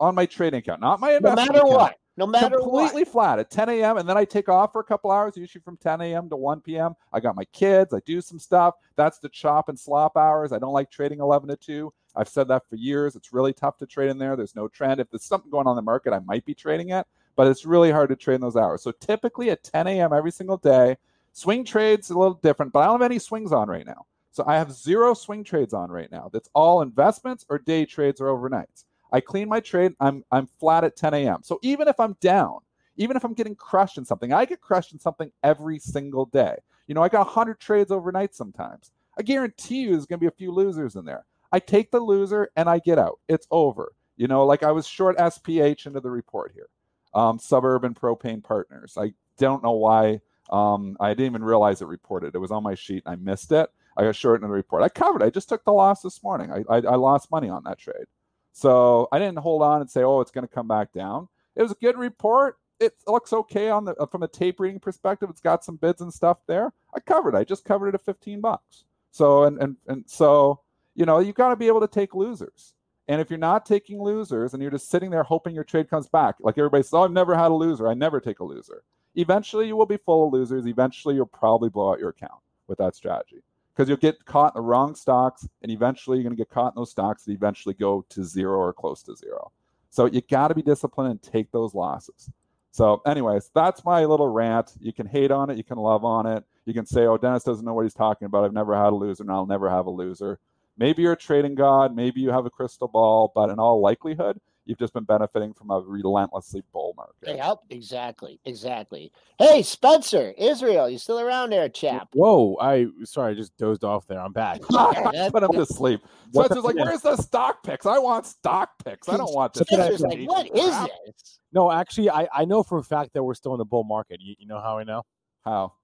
[0.00, 1.48] on my trading account, not my investment.
[1.48, 1.78] No matter account.
[1.78, 1.96] what.
[2.16, 2.62] No matter what.
[2.62, 3.12] completely what.
[3.12, 3.98] flat at 10 a.m.
[3.98, 6.28] and then I take off for a couple hours, usually from 10 a.m.
[6.30, 6.94] to 1 p.m.
[7.12, 8.74] I got my kids, I do some stuff.
[8.96, 10.52] That's the chop and slop hours.
[10.52, 11.92] I don't like trading 11 to 2.
[12.16, 13.14] I've said that for years.
[13.14, 14.36] It's really tough to trade in there.
[14.36, 15.00] There's no trend.
[15.00, 17.06] If there's something going on in the market, I might be trading it
[17.40, 18.82] but it's really hard to trade in those hours.
[18.82, 20.12] So typically at 10 a.m.
[20.12, 20.98] every single day,
[21.32, 24.04] swing trades a little different, but I don't have any swings on right now.
[24.30, 26.28] So I have zero swing trades on right now.
[26.34, 28.84] That's all investments or day trades or overnights.
[29.10, 29.94] I clean my trade.
[30.00, 31.38] I'm I'm flat at 10 a.m.
[31.42, 32.58] So even if I'm down,
[32.98, 36.56] even if I'm getting crushed in something, I get crushed in something every single day.
[36.88, 38.92] You know, I got 100 trades overnight sometimes.
[39.18, 41.24] I guarantee you there's going to be a few losers in there.
[41.52, 43.18] I take the loser and I get out.
[43.30, 43.92] It's over.
[44.18, 46.68] You know, like I was short SPH into the report here
[47.14, 48.96] um, Suburban Propane Partners.
[48.98, 50.20] I don't know why.
[50.50, 52.34] Um, I didn't even realize it reported.
[52.34, 53.02] It was on my sheet.
[53.06, 53.70] and I missed it.
[53.96, 54.82] I got short in the report.
[54.82, 55.22] I covered.
[55.22, 56.50] I just took the loss this morning.
[56.50, 58.06] I, I, I lost money on that trade.
[58.52, 61.28] So I didn't hold on and say, oh, it's going to come back down.
[61.56, 62.58] It was a good report.
[62.78, 65.28] It looks okay on the from a tape reading perspective.
[65.28, 66.72] It's got some bids and stuff there.
[66.94, 67.34] I covered.
[67.34, 68.84] I just covered it at 15 bucks.
[69.10, 70.60] So and and and so
[70.94, 72.72] you know you've got to be able to take losers.
[73.10, 76.08] And if you're not taking losers and you're just sitting there hoping your trade comes
[76.08, 77.88] back, like everybody says, oh, I've never had a loser.
[77.88, 78.84] I never take a loser.
[79.16, 80.64] Eventually, you will be full of losers.
[80.64, 83.42] Eventually, you'll probably blow out your account with that strategy.
[83.74, 86.74] because you'll get caught in the wrong stocks, and eventually you're going to get caught
[86.74, 89.50] in those stocks that eventually go to zero or close to zero.
[89.88, 92.30] So you got to be disciplined and take those losses.
[92.72, 94.74] So, anyways, that's my little rant.
[94.78, 96.44] You can hate on it, you can love on it.
[96.66, 98.44] You can say, "Oh, Dennis doesn't know what he's talking about.
[98.44, 100.38] I've never had a loser, and I'll never have a loser."
[100.80, 104.40] Maybe you're a trading god, maybe you have a crystal ball, but in all likelihood,
[104.64, 107.36] you've just been benefiting from a relentlessly bull market.
[107.36, 109.12] Yep, exactly, exactly.
[109.38, 112.08] Hey, Spencer, Israel, you still around there, chap?
[112.14, 114.18] Whoa, I sorry, I just dozed off there.
[114.18, 114.62] I'm back.
[114.62, 116.00] Put him to sleep.
[116.32, 117.84] What Spencer's the- like, "Where's the stock picks?
[117.84, 119.06] I want stock picks.
[119.06, 121.40] I don't want this." Spencer's like, ancient what is crap." this?
[121.52, 124.20] No, actually, I, I know for a fact that we're still in a bull market.
[124.22, 125.02] You, you know how I know?
[125.44, 125.74] How?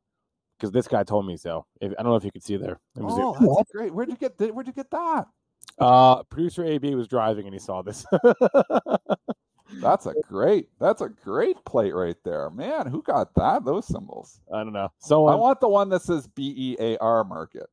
[0.58, 1.66] Because this guy told me so.
[1.80, 2.80] If, I don't know if you could see there.
[2.94, 3.20] Let me see.
[3.20, 3.92] Oh, that's great.
[3.94, 4.38] Where'd you get?
[4.54, 5.26] Where'd you get that?
[5.78, 8.06] Uh, producer AB was driving and he saw this.
[9.80, 10.68] That's a great.
[10.80, 12.86] That's a great plate right there, man.
[12.86, 13.64] Who got that?
[13.64, 14.40] Those symbols.
[14.52, 14.88] I don't know.
[15.00, 17.66] So I want the one that says B E A R market.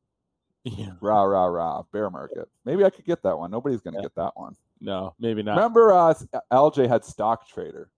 [0.64, 1.82] yeah, Rah rah rah.
[1.92, 2.48] Bear market.
[2.64, 3.50] Maybe I could get that one.
[3.50, 4.02] Nobody's gonna Yeah.
[4.02, 4.56] get that one.
[4.80, 5.54] no, maybe not.
[5.56, 6.14] Remember, uh,
[6.52, 7.90] LJ had stock trader.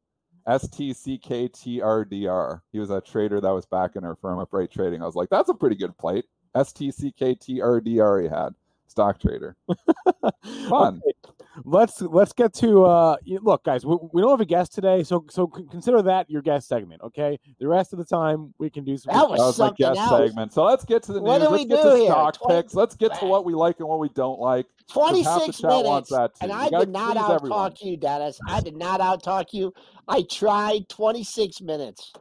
[0.47, 2.63] S T C K T R D R.
[2.73, 5.03] He was a trader that was back in our firm at Bright Trading.
[5.03, 6.27] I was like, that's a pretty good plate.
[6.55, 8.21] S T C K T R D R.
[8.21, 8.55] He had
[8.87, 9.57] stock trader.
[10.69, 11.01] Fun.
[11.05, 13.87] Okay, Let's let's get to uh look, guys.
[13.87, 17.03] We, we don't have a guest today, so so consider that your guest segment.
[17.03, 19.15] Okay, the rest of the time we can do some.
[19.15, 20.27] That was That was my guest else.
[20.29, 20.53] segment.
[20.53, 21.49] So let's get to the What news.
[21.49, 22.07] do Let's we get do to here?
[22.07, 22.75] stock Twenty- picks.
[22.75, 24.67] Let's get to what we like and what we don't like.
[24.93, 26.39] 26 chat wants minutes.
[26.43, 28.39] And I did not out talk you, Dennis.
[28.47, 29.73] I did not out talk you.
[30.07, 32.13] I tried 26 minutes.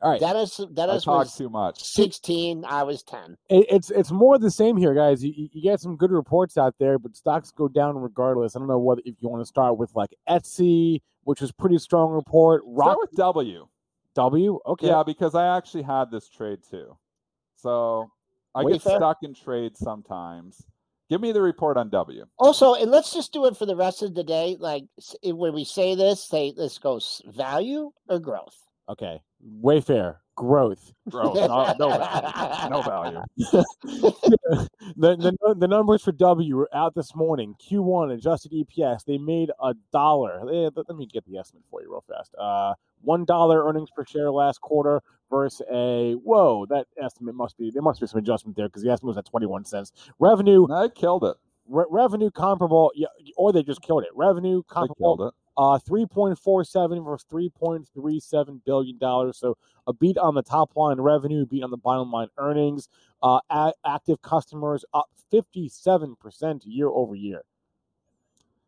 [0.00, 1.82] All right, Dennis I Dennis talk was too much.
[1.82, 2.64] 16.
[2.64, 3.36] I was 10.
[3.50, 5.24] it, it's it's more the same here, guys.
[5.24, 8.54] You, you- get some good reports out there, but stocks go down regardless.
[8.54, 11.78] I don't know whether if you want to start with like Etsy, which was pretty
[11.78, 12.62] strong report.
[12.76, 13.66] Start with W.
[14.14, 14.58] W.
[14.66, 16.96] Okay, Yeah, because I actually had this trade too.
[17.56, 18.10] So
[18.54, 20.64] I get stuck in trades sometimes.
[21.10, 22.26] Give me the report on W.
[22.38, 24.56] Also, and let's just do it for the rest of the day.
[24.58, 24.84] Like
[25.24, 28.67] when we say this, say this goes value or growth.
[28.88, 29.20] Okay.
[29.62, 30.92] Wayfair growth.
[31.10, 31.34] Growth.
[31.34, 32.70] No, no value.
[32.70, 33.20] No value.
[34.96, 37.54] the, the the numbers for W were out this morning.
[37.60, 39.04] Q1 adjusted EPS.
[39.04, 40.48] They made a dollar.
[40.48, 42.34] Eh, Let, me get the estimate for you real fast.
[42.38, 46.66] Uh, one dollar earnings per share last quarter versus a whoa.
[46.66, 49.26] That estimate must be there must be some adjustment there because the estimate was at
[49.26, 49.92] twenty one cents.
[50.20, 51.36] Revenue I killed it.
[51.68, 52.92] re- revenue comparable.
[52.94, 54.10] Yeah, or they just killed it.
[54.14, 55.34] Revenue comparable.
[55.58, 59.36] Uh, three point four seven versus three point three seven billion dollars.
[59.36, 62.88] So a beat on the top line revenue, beat on the bottom line earnings.
[63.22, 67.42] Uh, a- active customers up fifty seven percent year over year.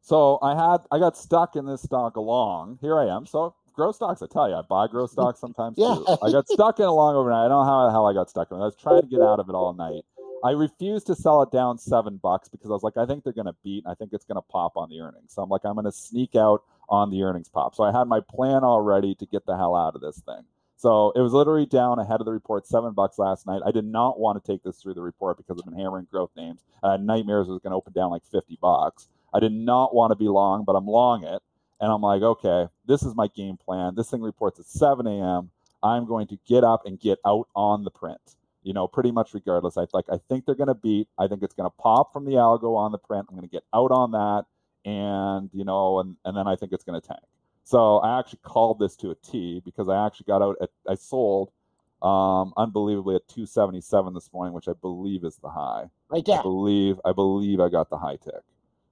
[0.01, 2.79] So I had I got stuck in this stock along.
[2.81, 3.25] Here I am.
[3.25, 5.95] So growth stocks, I tell you, I buy growth stocks sometimes Yeah.
[5.95, 6.07] too.
[6.23, 7.47] I got stuck in a long overnight.
[7.47, 8.61] I don't know how the hell I got stuck in it.
[8.61, 10.03] I was trying to get out of it all night.
[10.45, 13.33] I refused to sell it down seven bucks because I was like, I think they're
[13.33, 13.85] gonna beat.
[13.87, 15.33] I think it's gonna pop on the earnings.
[15.33, 17.75] So I'm like, I'm gonna sneak out on the earnings pop.
[17.75, 20.45] So I had my plan already to get the hell out of this thing.
[20.81, 23.61] So it was literally down ahead of the report, seven bucks last night.
[23.67, 26.31] I did not want to take this through the report because I've been hammering growth
[26.39, 26.65] names.
[26.83, 29.09] Had nightmares was going to open down like 50 bucks.
[29.35, 31.43] I did not want to be long, but I'm long it.
[31.83, 33.95] And I'm like, okay, this is my game plan.
[33.95, 35.51] This thing reports at 7 a.m.
[35.83, 38.37] I'm going to get up and get out on the print.
[38.63, 39.77] You know, pretty much regardless.
[39.77, 41.09] I like I think they're gonna beat.
[41.19, 43.27] I think it's gonna pop from the algo on the print.
[43.29, 44.45] I'm gonna get out on that
[44.85, 47.21] and you know, and, and then I think it's gonna tank.
[47.65, 50.95] So I actually called this to a T because I actually got out at I
[50.95, 51.51] sold
[52.03, 55.85] um unbelievably at 277 this morning, which I believe is the high.
[56.09, 58.43] Right I believe I believe I got the high tick.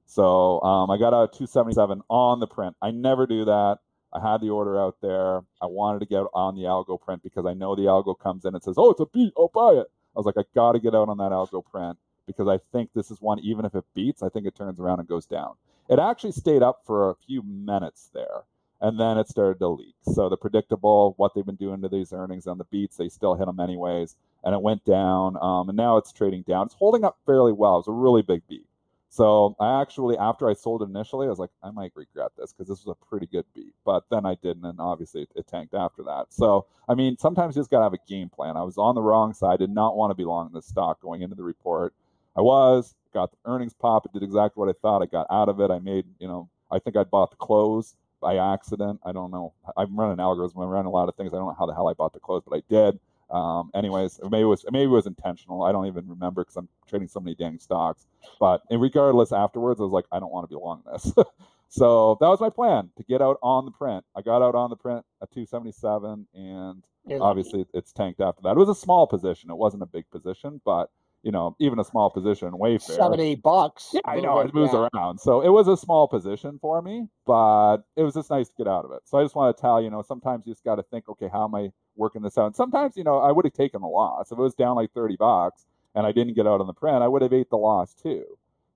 [0.06, 2.74] So um, I got out at 277 on the print.
[2.80, 3.78] I never do that.
[4.12, 5.42] I had the order out there.
[5.60, 8.54] I wanted to get on the algo print because I know the algo comes in
[8.54, 9.32] and says, "Oh, it's a beat.
[9.36, 11.98] I'll buy it." I was like, I got to get out on that algo print
[12.26, 13.38] because I think this is one.
[13.40, 15.54] Even if it beats, I think it turns around and goes down.
[15.88, 18.42] It actually stayed up for a few minutes there,
[18.80, 19.94] and then it started to leak.
[20.02, 23.34] So the predictable, what they've been doing to these earnings on the beats, they still
[23.34, 25.36] hit them anyways, and it went down.
[25.40, 26.66] Um, and now it's trading down.
[26.66, 27.74] It's holding up fairly well.
[27.74, 28.66] It was a really big beat.
[29.10, 32.52] So I actually, after I sold it initially, I was like, I might regret this
[32.52, 33.74] because this was a pretty good beat.
[33.84, 36.26] But then I didn't, and obviously it, it tanked after that.
[36.30, 38.56] So I mean, sometimes you just gotta have a game plan.
[38.56, 39.58] I was on the wrong side.
[39.60, 41.94] Did not want to be long in this stock going into the report.
[42.36, 44.04] I was got the earnings pop.
[44.06, 45.02] It did exactly what I thought.
[45.02, 45.70] I got out of it.
[45.70, 49.00] I made, you know, I think I bought the close by accident.
[49.04, 49.52] I don't know.
[49.76, 50.56] I'm running algorithms.
[50.56, 51.32] I'm running a lot of things.
[51.32, 52.98] I don't know how the hell I bought the close, but I did.
[53.30, 55.62] Um, anyways, maybe it was maybe it was intentional.
[55.62, 58.06] I don't even remember because I'm trading so many dang stocks.
[58.40, 61.12] But regardless, afterwards, I was like, I don't want to be long this.
[61.68, 64.04] so that was my plan to get out on the print.
[64.16, 67.28] I got out on the print at 277, and You're lucky.
[67.28, 68.52] obviously it's tanked after that.
[68.52, 69.50] It was a small position.
[69.50, 70.90] It wasn't a big position, but
[71.22, 72.96] you know, even a small position Wayfair.
[72.96, 73.90] Seven, eight bucks.
[73.92, 74.88] Yeah, I know it moves Yeah.
[74.94, 75.18] around.
[75.20, 78.68] So it was a small position for me, but it was just nice to get
[78.68, 79.00] out of it.
[79.04, 81.28] So I just want to tell you know, sometimes you just got to think, okay,
[81.28, 82.46] how am I working this out?
[82.46, 84.92] And sometimes you know, I would have taken the loss if it was down like
[84.92, 87.02] thirty bucks and I didn't get out on the print.
[87.02, 88.24] I would have ate the loss too.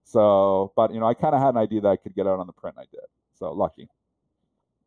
[0.04, 2.40] So, but you know, I kind of had an idea that I could get out
[2.40, 2.76] on the print.
[2.78, 3.06] I did.
[3.38, 3.88] So lucky.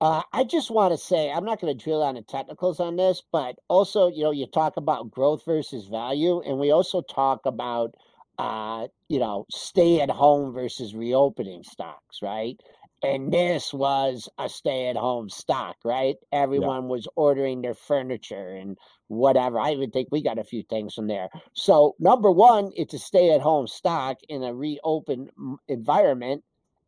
[0.01, 2.95] Uh, I just want to say I'm not going to drill on the technicals on
[2.95, 7.45] this, but also, you know, you talk about growth versus value, and we also talk
[7.45, 7.95] about,
[8.37, 12.59] uh, you know, stay at home versus reopening stocks, right?
[13.03, 16.15] And this was a stay at home stock, right?
[16.31, 18.77] Everyone was ordering their furniture and
[19.07, 19.59] whatever.
[19.59, 21.29] I even think we got a few things from there.
[21.53, 25.29] So, number one, it's a stay at home stock in a reopened
[25.67, 26.43] environment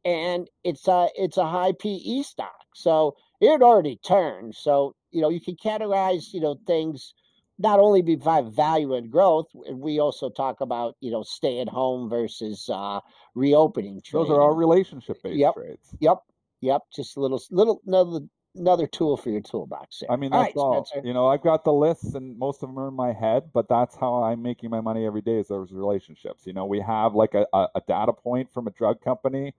[0.08, 2.66] and it's a it's a high PE stock.
[2.74, 4.56] So it had already turned.
[4.56, 7.14] So you know you can categorize you know things
[7.60, 9.48] not only by value and growth.
[9.70, 13.02] We also talk about you know stay at home versus uh,
[13.36, 14.02] reopening.
[14.12, 15.54] Those are all relationship based Yep.
[15.56, 15.96] trades.
[16.00, 16.18] Yep,
[16.62, 16.82] yep.
[16.96, 18.22] Just a little little another
[18.56, 20.00] another tool for your toolbox.
[20.00, 20.10] There.
[20.10, 20.88] I mean, that's right, all.
[21.04, 23.52] You know, I've got the lists, and most of them are in my head.
[23.54, 26.48] But that's how I'm making my money every day is those relationships.
[26.48, 29.54] You know, we have like a, a, a data point from a drug company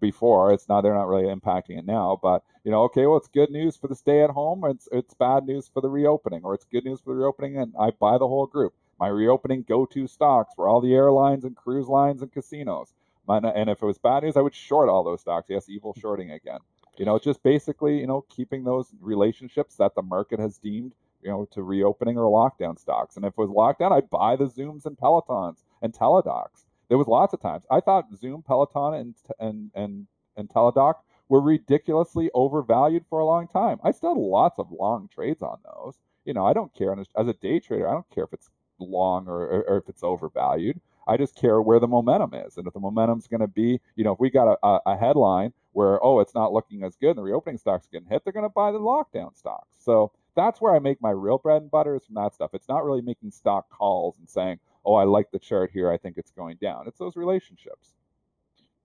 [0.00, 0.52] before.
[0.52, 3.50] It's not they're not really impacting it now, but you know, okay, well, it's good
[3.50, 4.64] news for the stay at home.
[4.64, 7.74] It's it's bad news for the reopening, or it's good news for the reopening, and
[7.78, 8.74] I buy the whole group.
[8.98, 12.92] My reopening go-to stocks were all the airlines and cruise lines and casinos.
[13.28, 15.48] And if it was bad news, I would short all those stocks.
[15.48, 16.58] Yes, evil shorting again.
[16.98, 21.30] You know, just basically, you know, keeping those relationships that the market has deemed, you
[21.30, 23.16] know, to reopening or lockdown stocks.
[23.16, 26.64] And if it was lockdown, I'd buy the Zooms and Pelotons and Teladocs.
[26.90, 30.96] There was lots of times I thought Zoom, Peloton, and and and and Teladoc
[31.28, 33.78] were ridiculously overvalued for a long time.
[33.84, 35.94] I still had lots of long trades on those.
[36.24, 37.88] You know, I don't care as a day trader.
[37.88, 38.50] I don't care if it's
[38.80, 40.80] long or, or, or if it's overvalued.
[41.06, 44.02] I just care where the momentum is, and if the momentum's going to be, you
[44.02, 47.18] know, if we got a, a, headline where oh it's not looking as good and
[47.18, 49.76] the reopening stocks getting hit, they're going to buy the lockdown stocks.
[49.78, 52.50] So that's where I make my real bread and butter is from that stuff.
[52.52, 54.58] It's not really making stock calls and saying,
[54.90, 56.88] oh, I like the chart here, I think it's going down.
[56.88, 57.92] It's those relationships.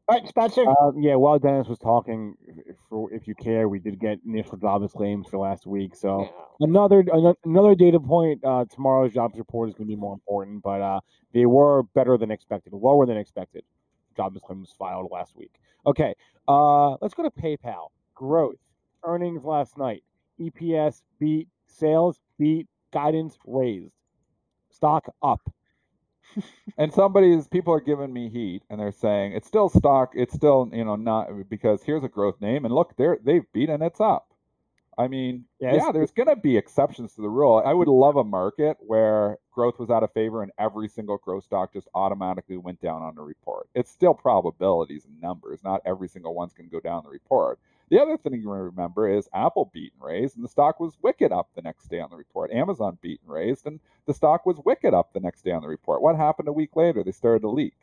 [0.07, 0.63] All right, Spencer.
[0.69, 4.55] Uh, yeah, while Dennis was talking, if, for, if you care, we did get initial
[4.55, 5.95] jobless claims for last week.
[5.95, 8.43] So another ano- another data point.
[8.43, 10.99] Uh, tomorrow's jobs report is going to be more important, but uh,
[11.33, 13.63] they were better than expected, lower than expected.
[14.15, 15.55] Jobless claims filed last week.
[15.87, 16.13] Okay,
[16.47, 17.87] uh, let's go to PayPal.
[18.13, 18.59] Growth,
[19.03, 20.03] earnings last night,
[20.39, 23.91] EPS beat, sales beat, guidance raised,
[24.69, 25.41] stock up.
[26.77, 30.69] and somebody's people are giving me heat and they're saying it's still stock it's still
[30.73, 34.31] you know not because here's a growth name and look they're they've beaten it's up.
[34.97, 35.75] I mean Yes.
[35.85, 37.61] yeah there's going to be exceptions to the rule.
[37.65, 41.45] I would love a market where growth was out of favor and every single growth
[41.45, 43.67] stock just automatically went down on the report.
[43.75, 45.63] It's still probabilities and numbers.
[45.63, 49.07] Not every single one's going to go down the report the other thing you remember
[49.07, 52.09] is Apple beat and raised, and the stock was wicked up the next day on
[52.09, 52.51] the report.
[52.51, 55.67] Amazon beat and raised, and the stock was wicked up the next day on the
[55.67, 56.01] report.
[56.01, 57.03] What happened a week later?
[57.03, 57.75] They started to leak.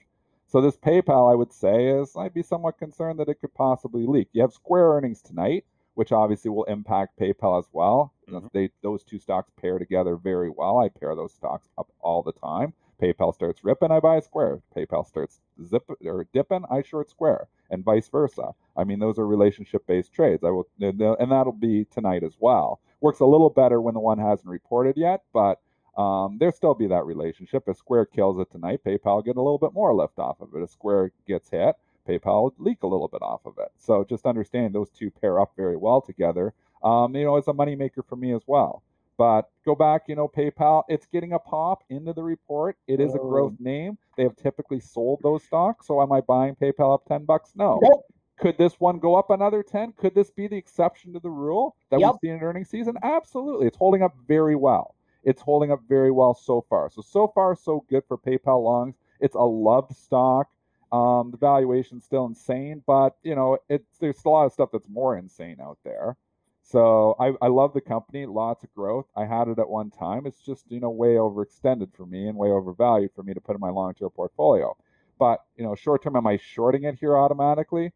[0.47, 4.05] So this PayPal, I would say, is I'd be somewhat concerned that it could possibly
[4.07, 4.29] leak.
[4.33, 8.13] You have Square earnings tonight, which obviously will impact PayPal as well.
[8.29, 8.51] Mhm.
[8.53, 10.79] They those two stocks pair together very well.
[10.79, 12.75] I pair those stocks up all the time.
[13.03, 14.61] PayPal starts ripping, I buy Square.
[14.77, 18.55] PayPal starts zip or dipping, I short Square, and vice versa.
[18.77, 20.45] I mean, those are relationship-based trades.
[20.45, 22.81] I will, and that'll be tonight as well.
[23.01, 25.61] Works a little better when the one hasn't reported yet, but
[26.01, 27.65] um, there'll still be that relationship.
[27.67, 30.63] If Square kills it tonight, PayPal get a little bit more lift off of it.
[30.63, 31.75] If Square gets hit,
[32.09, 33.73] PayPal leak a little bit off of it.
[33.79, 36.55] So just understand those two pair up very well together.
[36.83, 38.83] Um, you know, it's a moneymaker for me as well.
[39.19, 42.77] But go back, you know, PayPal, it's getting a pop into the report.
[42.87, 43.99] It is a growth name.
[44.17, 45.87] They have typically sold those stocks.
[45.87, 47.53] So am I buying PayPal up 10 bucks?
[47.55, 47.79] No.
[47.83, 48.05] Nope.
[48.41, 49.93] Could this one go up another 10?
[49.93, 52.13] Could this be the exception to the rule that Yep.
[52.13, 52.97] we've seen in earnings season?
[53.03, 53.67] Absolutely.
[53.67, 54.95] It's holding up very well.
[55.23, 56.91] It's holding up very well so far.
[56.91, 58.97] So, so far, so good for PayPal longs.
[59.21, 60.49] It's a loved stock.
[60.91, 64.89] Um, the valuation's still insane, but you know, it's there's a lot of stuff that's
[64.89, 66.17] more insane out there.
[66.63, 69.07] So I, I love the company, lots of growth.
[69.17, 70.27] I had it at one time.
[70.27, 73.55] It's just, you know, way overextended for me and way overvalued for me to put
[73.55, 74.77] in my long-term portfolio.
[75.19, 77.93] But, you know, short term, am I shorting it here automatically?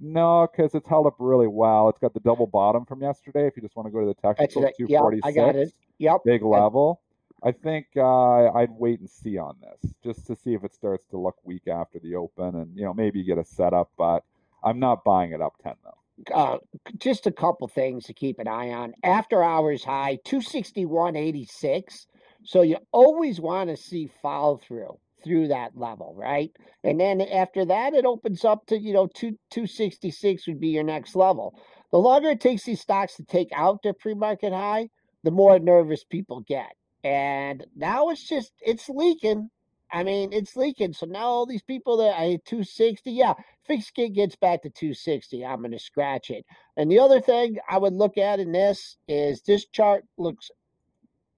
[0.00, 1.88] No, because it's held up really well.
[1.88, 3.46] It's got the double bottom from yesterday.
[3.46, 4.74] If you just want to go to the technical, it.
[4.78, 5.72] Yeah, I got it.
[5.72, 6.20] 246 Yep.
[6.24, 7.00] big level.
[7.42, 11.06] I think uh, I'd wait and see on this just to see if it starts
[11.10, 13.90] to look weak after the open, and you know maybe get a setup.
[13.96, 14.24] But
[14.62, 15.98] I'm not buying it up ten though.
[16.34, 16.58] Uh,
[16.98, 18.92] just a couple things to keep an eye on.
[19.02, 22.06] After hours high, 261.86.
[22.44, 26.50] So you always want to see follow through through that level, right?
[26.84, 30.84] And then after that, it opens up to, you know, two, 266 would be your
[30.84, 31.58] next level.
[31.90, 34.90] The longer it takes these stocks to take out their pre market high,
[35.24, 36.72] the more nervous people get.
[37.02, 39.50] And now it's just, it's leaking.
[39.92, 40.92] I mean, it's leaking.
[40.92, 43.34] So now all these people that I 260, yeah,
[43.66, 45.44] fixed it gets back to 260.
[45.44, 46.44] I'm going to scratch it.
[46.76, 50.50] And the other thing I would look at in this is this chart looks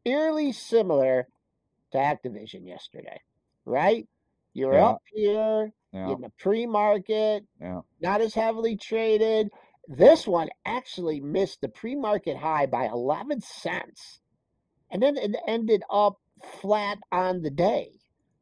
[0.04, 1.26] eerily similar
[1.92, 3.20] to Activision yesterday,
[3.64, 4.08] right?
[4.52, 4.88] You're Yeah.
[4.88, 6.12] up here Yeah.
[6.12, 7.82] in the pre market, Yeah.
[8.00, 9.50] not as heavily traded.
[9.86, 14.20] This one actually missed the pre market high by 11 cents.
[14.90, 17.99] And then it ended up flat on the day.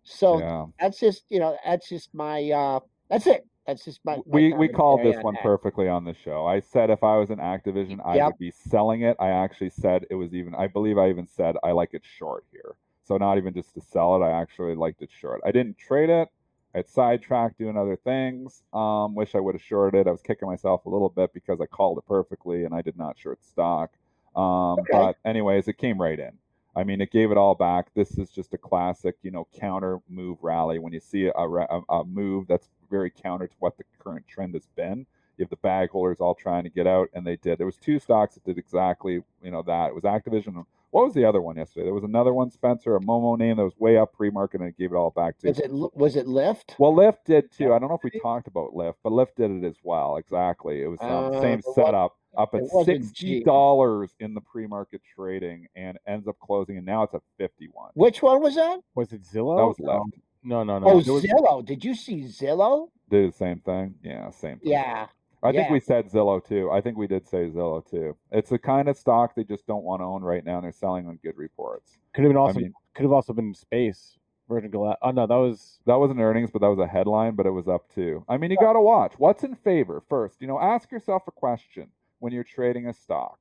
[0.09, 0.67] So Yeah.
[0.81, 2.81] that's just, you know, that's just my, uh,
[3.11, 3.47] that's it.
[3.67, 4.17] That's just my.
[4.17, 5.43] my we we called this on one that.
[5.43, 6.47] perfectly on the show.
[6.47, 8.27] I said if I was in Activision, I Yep.
[8.29, 9.17] would be selling it.
[9.21, 10.55] I actually said it was even.
[10.55, 12.77] I believe I even said I like it short here.
[13.05, 15.41] So not even just to sell it, I actually liked it short.
[15.45, 16.29] I didn't trade it.
[16.75, 18.63] I had sidetracked doing other things.
[18.73, 20.07] Um, wish I would have shorted it.
[20.07, 22.99] I was kicking myself a little bit because I called it perfectly and I did
[22.99, 23.91] not short stock.
[24.37, 24.93] Um, Okay.
[24.93, 26.33] But anyways, it came right in.
[26.77, 27.93] I mean, it gave it all back.
[27.95, 30.79] This is just a classic, you know, counter move rally.
[30.79, 34.55] When you see a, a, a move that's very counter to what the current trend
[34.55, 35.07] has been,
[35.37, 37.59] you have the bag holders all trying to get out, and they did.
[37.59, 39.89] There was two stocks that did exactly, you know, that.
[39.89, 40.65] It was Activision.
[40.91, 41.85] What was the other one yesterday?
[41.85, 44.79] There was another one, Spencer, a Momo name that was way up pre-market, and it
[44.79, 45.49] gave it all back too.
[45.49, 46.77] Was it, was it Lyft?
[46.79, 47.75] Well, Lyft did too.
[47.75, 50.17] I don't know if we talked about Lyft, but Lyft did it as well.
[50.17, 50.83] Exactly.
[50.83, 55.99] It was um, Uh, same setup, up at sixty dollars in the pre-market trading, and
[56.07, 57.91] ends up closing, and now it's at fifty-one.
[57.95, 58.81] Which one was that?
[58.95, 59.57] Was it Zillow?
[59.59, 60.05] That was No.
[60.05, 60.21] Lyft.
[60.45, 60.87] No, no, no.
[60.89, 61.65] Oh, was- Zillow.
[61.65, 62.91] Did you see Zillow?
[63.11, 63.95] Did the same thing.
[64.03, 64.59] Yeah, same.
[64.59, 64.71] Thing.
[64.71, 65.09] Yeah.
[65.43, 66.71] I think we said Zillow too.
[66.71, 68.17] I think we did say Zillow too.
[68.33, 70.73] It's the kind of stock they just don't want to own right now, and they're
[70.73, 71.97] selling on good reports.
[72.13, 74.19] could have been I also mean, could have also been space.
[74.49, 75.01] Virgin Galactic.
[75.03, 77.69] Oh no, that was that wasn't earnings, but that was a headline, but it was
[77.69, 78.25] up too.
[78.29, 80.41] I mean, you got to watch what's in favor first.
[80.41, 83.39] You know, ask yourself a question when you're trading a stock.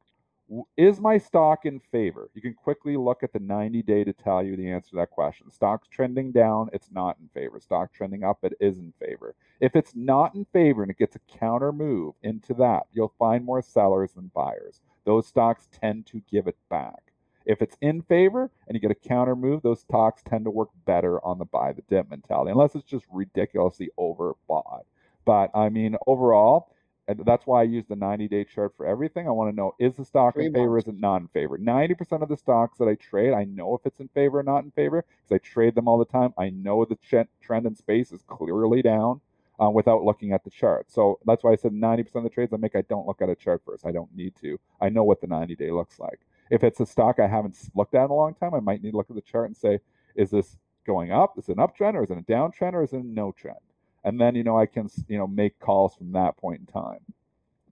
[0.77, 2.29] Is my stock in favor?
[2.33, 5.09] You can quickly look at the 90 day to tell you the answer to that
[5.09, 5.51] question.
[5.51, 7.59] Stock's trending down, it's not in favor.
[7.59, 9.35] Stock trending up, it is in favor.
[9.59, 13.43] If it's not in favor and it gets a counter move into that, you'll find
[13.43, 14.79] more sellers than buyers.
[15.03, 17.11] Those stocks tend to give it back.
[17.45, 20.69] If it's in favor and you get a counter move, those stocks tend to work
[20.85, 24.83] better on the buy the dip mentality, unless it's just ridiculously overbought.
[25.25, 26.69] But I mean, overall,
[27.07, 29.27] and that's why I use the 90 day chart for everything.
[29.27, 30.87] I want to know is the stock Three in favor, months.
[30.87, 31.57] is it not in favor?
[31.57, 34.63] 90% of the stocks that I trade, I know if it's in favor or not
[34.63, 36.33] in favor because I trade them all the time.
[36.37, 39.21] I know the ch- trend in space is clearly down
[39.61, 40.91] uh, without looking at the chart.
[40.91, 43.29] So that's why I said 90% of the trades I make, I don't look at
[43.29, 43.85] a chart first.
[43.85, 44.59] I don't need to.
[44.81, 46.19] I know what the 90 day looks like.
[46.49, 48.91] If it's a stock I haven't looked at in a long time, I might need
[48.91, 49.79] to look at the chart and say,
[50.15, 51.37] is this going up?
[51.37, 53.57] Is it an uptrend or is it a downtrend or is it a no trend?
[54.07, 56.99] And then, you know, I can, you know, make calls from that point in time.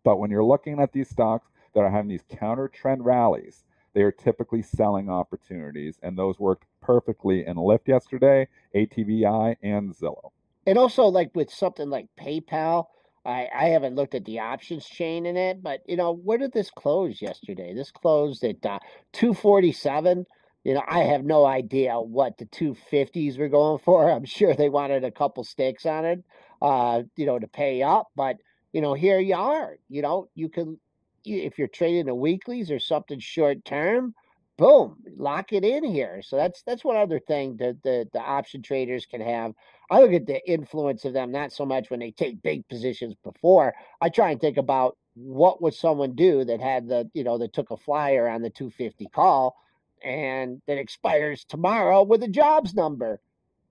[0.03, 3.63] But when you're looking at these stocks that are having these counter trend rallies,
[3.93, 5.97] they are typically selling opportunities.
[6.03, 10.31] And those worked perfectly in Lyft yesterday, ATVI, and Zillow.
[10.67, 12.87] And also, like with something like PayPal,
[13.23, 16.51] I, I haven't looked at the options chain in it, but you know, where did
[16.51, 17.73] this close yesterday?
[17.73, 18.79] This closed at uh,
[19.13, 20.25] 247.
[20.65, 24.09] You know, I have no idea what the 250s were going for.
[24.11, 26.23] I'm sure they wanted a couple sticks on it,
[26.61, 28.07] uh, you know, to pay up.
[28.15, 28.37] But,
[28.73, 29.77] you know, here you are.
[29.89, 30.79] You know, you can,
[31.23, 34.15] if you're trading the weeklies or something short term,
[34.57, 36.21] boom, lock it in here.
[36.23, 39.53] So that's that's one other thing that the, the option traders can have.
[39.91, 43.13] I look at the influence of them not so much when they take big positions
[43.23, 43.75] before.
[44.01, 47.53] I try and think about what would someone do that had the you know that
[47.53, 49.55] took a flyer on the 250 call
[50.05, 53.19] and that expires tomorrow with a jobs number.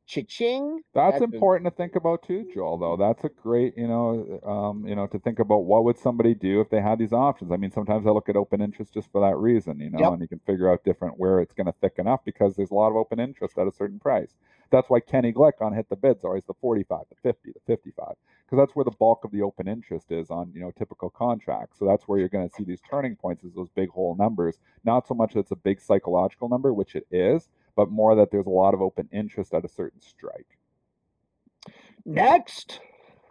[0.06, 0.82] Cha-ching.
[0.92, 2.76] That's, That's a- important to think about too, Joel.
[2.76, 6.34] Though that's a great, you know, um, you know, to think about what would somebody
[6.34, 7.50] do if they had these options.
[7.50, 10.12] I mean, sometimes I look at open interest just for that reason, you know, Yep.
[10.12, 12.74] and you can figure out different where it's going to thicken up because there's a
[12.74, 14.34] lot of open interest at a certain price.
[14.70, 18.14] That's why Kenny Glick on hit the bids always the 45, the 50, the 55,
[18.44, 21.78] because that's where the bulk of the open interest is on, you know, typical contracts.
[21.78, 24.58] So that's where you're going to see these turning points is those big whole numbers.
[24.84, 28.30] Not so much that it's a big psychological number, which it is, but more that
[28.30, 30.58] there's a lot of open interest at a certain strike.
[32.04, 32.80] Next.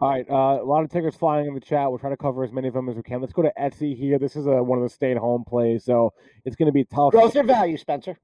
[0.00, 0.28] all right.
[0.28, 1.88] Uh, a lot of tickers flying in the chat.
[1.88, 3.20] We'll try to cover as many of them as we can.
[3.20, 4.18] Let's go to Etsy here.
[4.18, 6.12] This is a, one of the stay-at-home plays, so
[6.44, 7.12] it's going to be tough.
[7.12, 8.18] Growth or value, Spencer?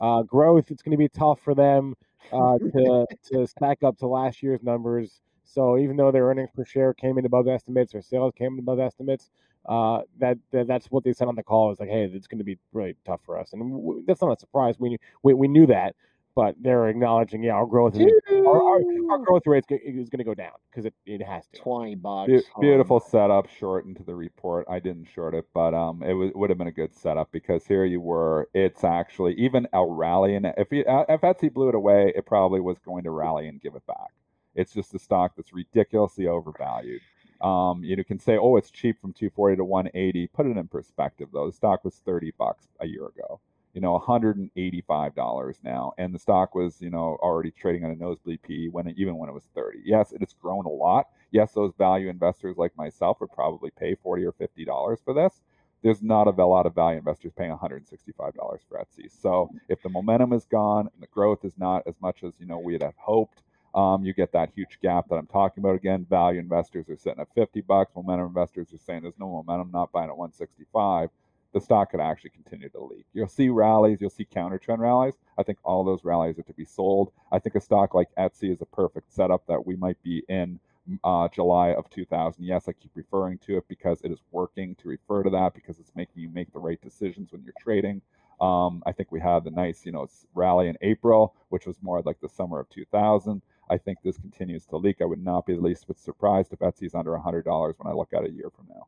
[0.00, 0.70] uh, growth.
[0.70, 1.94] It's going to be tough for them
[2.32, 5.20] uh, to to stack up to last year's numbers.
[5.52, 8.58] So even though their earnings per share came in above estimates, their sales came in
[8.60, 9.30] above estimates,
[9.68, 11.72] uh, that, that that's what they said on the call.
[11.72, 14.36] Is like, hey, it's going to be really tough for us, and w- that's not
[14.36, 14.76] a surprise.
[14.78, 15.96] We we we knew that,
[16.36, 18.80] but they're acknowledging, yeah, our growth is, our, our,
[19.10, 21.58] our growth rate is going to go down because it, it has to.
[21.58, 22.28] Twenty bucks.
[22.30, 24.66] Be- um, beautiful setup, short into the report.
[24.70, 27.66] I didn't short it, but um, it w- would have been a good setup because
[27.66, 28.48] here you were.
[28.54, 32.24] It's actually even a rally, and if you, uh, if Etsy blew it away, it
[32.24, 34.12] probably was going to rally and give it back.
[34.60, 37.00] It's just a stock that's ridiculously overvalued.
[37.40, 40.26] Um, you know, can say, oh, it's cheap from 240 to 180.
[40.28, 41.46] Put it in perspective, though.
[41.46, 43.40] The stock was 30 bucks a year ago.
[43.72, 47.96] You know, 185 dollars now, and the stock was, you know, already trading on a
[47.96, 49.78] nosebleed PE when it, even when it was 30.
[49.84, 51.06] Yes, it has grown a lot.
[51.30, 55.40] Yes, those value investors like myself would probably pay 40 or 50 dollars for this.
[55.82, 59.10] There's not a lot of value investors paying 165 dollars for Etsy.
[59.10, 62.46] So if the momentum is gone and the growth is not as much as you
[62.46, 63.42] know we had hoped,
[63.74, 66.06] um, you get that huge gap that I'm talking about again.
[66.08, 67.92] Value investors are sitting at 50 bucks.
[67.94, 71.10] Momentum investors are saying there's no momentum, not buying at 165.
[71.52, 73.06] The stock could actually continue to leak.
[73.12, 75.14] You'll see rallies, you'll see counter trend rallies.
[75.36, 77.12] I think all those rallies are to be sold.
[77.32, 80.60] I think a stock like Etsy is a perfect setup that we might be in
[81.04, 82.44] uh, July of 2000.
[82.44, 85.78] Yes, I keep referring to it because it is working to refer to that because
[85.78, 88.00] it's making you make the right decisions when you're trading.
[88.40, 92.00] Um, I think we had the nice, you know, rally in April, which was more
[92.02, 93.42] like the summer of 2000.
[93.70, 94.96] I think this continues to leak.
[95.00, 97.44] I would not be the least bit surprised if Etsy's under $100
[97.78, 98.86] when I look at it a year from now.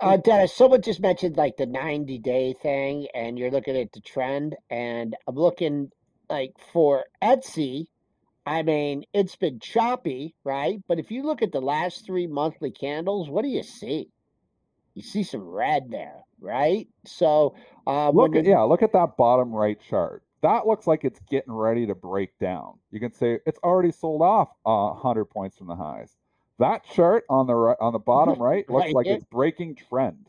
[0.00, 4.00] Uh, Dennis, someone just mentioned like the 90 day thing, and you're looking at the
[4.00, 5.90] trend, and I'm looking
[6.28, 7.86] like for Etsy.
[8.44, 10.80] I mean, it's been choppy, right?
[10.88, 14.08] But if you look at the last three monthly candles, what do you see?
[14.94, 16.88] You see some red there, right?
[17.06, 17.54] So
[17.86, 20.22] uh, look at you, yeah, look at that bottom right chart.
[20.42, 22.78] That looks like it's getting ready to break down.
[22.90, 26.16] You can say it's already sold off uh, 100 points from the highs.
[26.58, 30.26] That chart on the right, on the bottom right looks Right like it's breaking trend.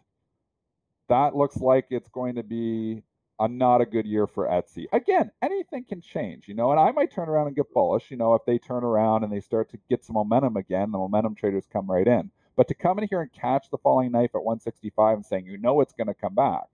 [1.09, 3.03] That looks like it's going to be
[3.39, 4.86] a not a good year for Etsy.
[4.93, 8.18] Again, anything can change, you know, and I might turn around and get bullish, you
[8.18, 11.36] know, if they turn around and they start to get some momentum again, the momentum
[11.36, 12.32] traders come right in.
[12.55, 15.57] But to come in here and catch the falling knife at 165 and saying you
[15.57, 16.68] know it's going to come back,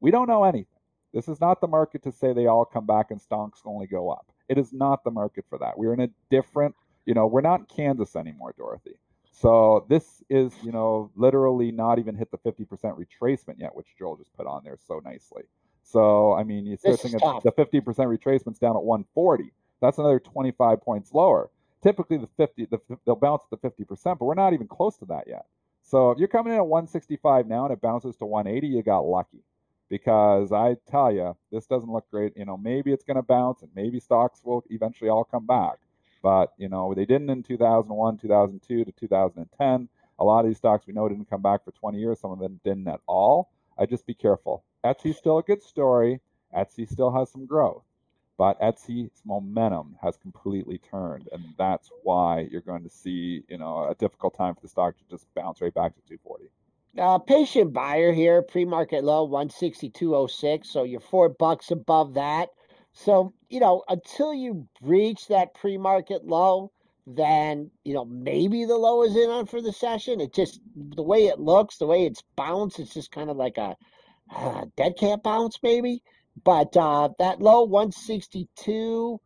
[0.00, 0.77] we don't know anything.
[1.18, 4.08] This is not the market to say they all come back and stonks only go
[4.08, 4.30] up.
[4.48, 5.76] It is not the market for that.
[5.76, 8.94] We're in a different, you know, we're not in Kansas anymore, Dorothy.
[9.32, 14.14] So this is, you know, literally not even hit the 50% retracement yet, which Joel
[14.14, 15.42] just put on there so nicely.
[15.82, 19.52] So I mean, you start thinking the 50% retracement's down at 140.
[19.80, 21.50] That's another 25 points lower.
[21.82, 25.04] Typically, the 50, the, they'll bounce at the 50%, but we're not even close to
[25.06, 25.46] that yet.
[25.82, 29.00] So if you're coming in at 165 now and it bounces to 180, you got
[29.00, 29.42] lucky
[29.88, 32.36] because I tell you, this doesn't look great.
[32.36, 35.76] You know, maybe it's going to bounce and maybe stocks will eventually all come back.
[36.22, 39.88] But, you know, they didn't in 2001, 2002 to 2010.
[40.18, 42.20] A lot of these stocks we know didn't come back for 20 years.
[42.20, 43.50] Some of them didn't at all.
[43.78, 44.64] I just be careful.
[44.84, 46.20] Etsy's still a good story.
[46.56, 47.84] Etsy still has some growth.
[48.36, 53.88] But Etsy's momentum has completely turned, and that's why you're going to see, you know,
[53.88, 56.44] a difficult time for the stock to just bounce right back to 240.
[56.98, 60.70] Uh, patient buyer here, pre-market low, one sixty two oh six.
[60.70, 62.48] So you're four bucks above that.
[62.92, 66.72] So you know, until you breach that pre-market low,
[67.06, 70.20] then you know maybe the low is in on for the session.
[70.20, 73.58] It just the way it looks, the way it's bounced, it's just kind of like
[73.58, 73.76] a
[74.34, 76.02] uh, dead cat bounce, maybe.
[76.44, 79.20] But uh, that low one sixty two.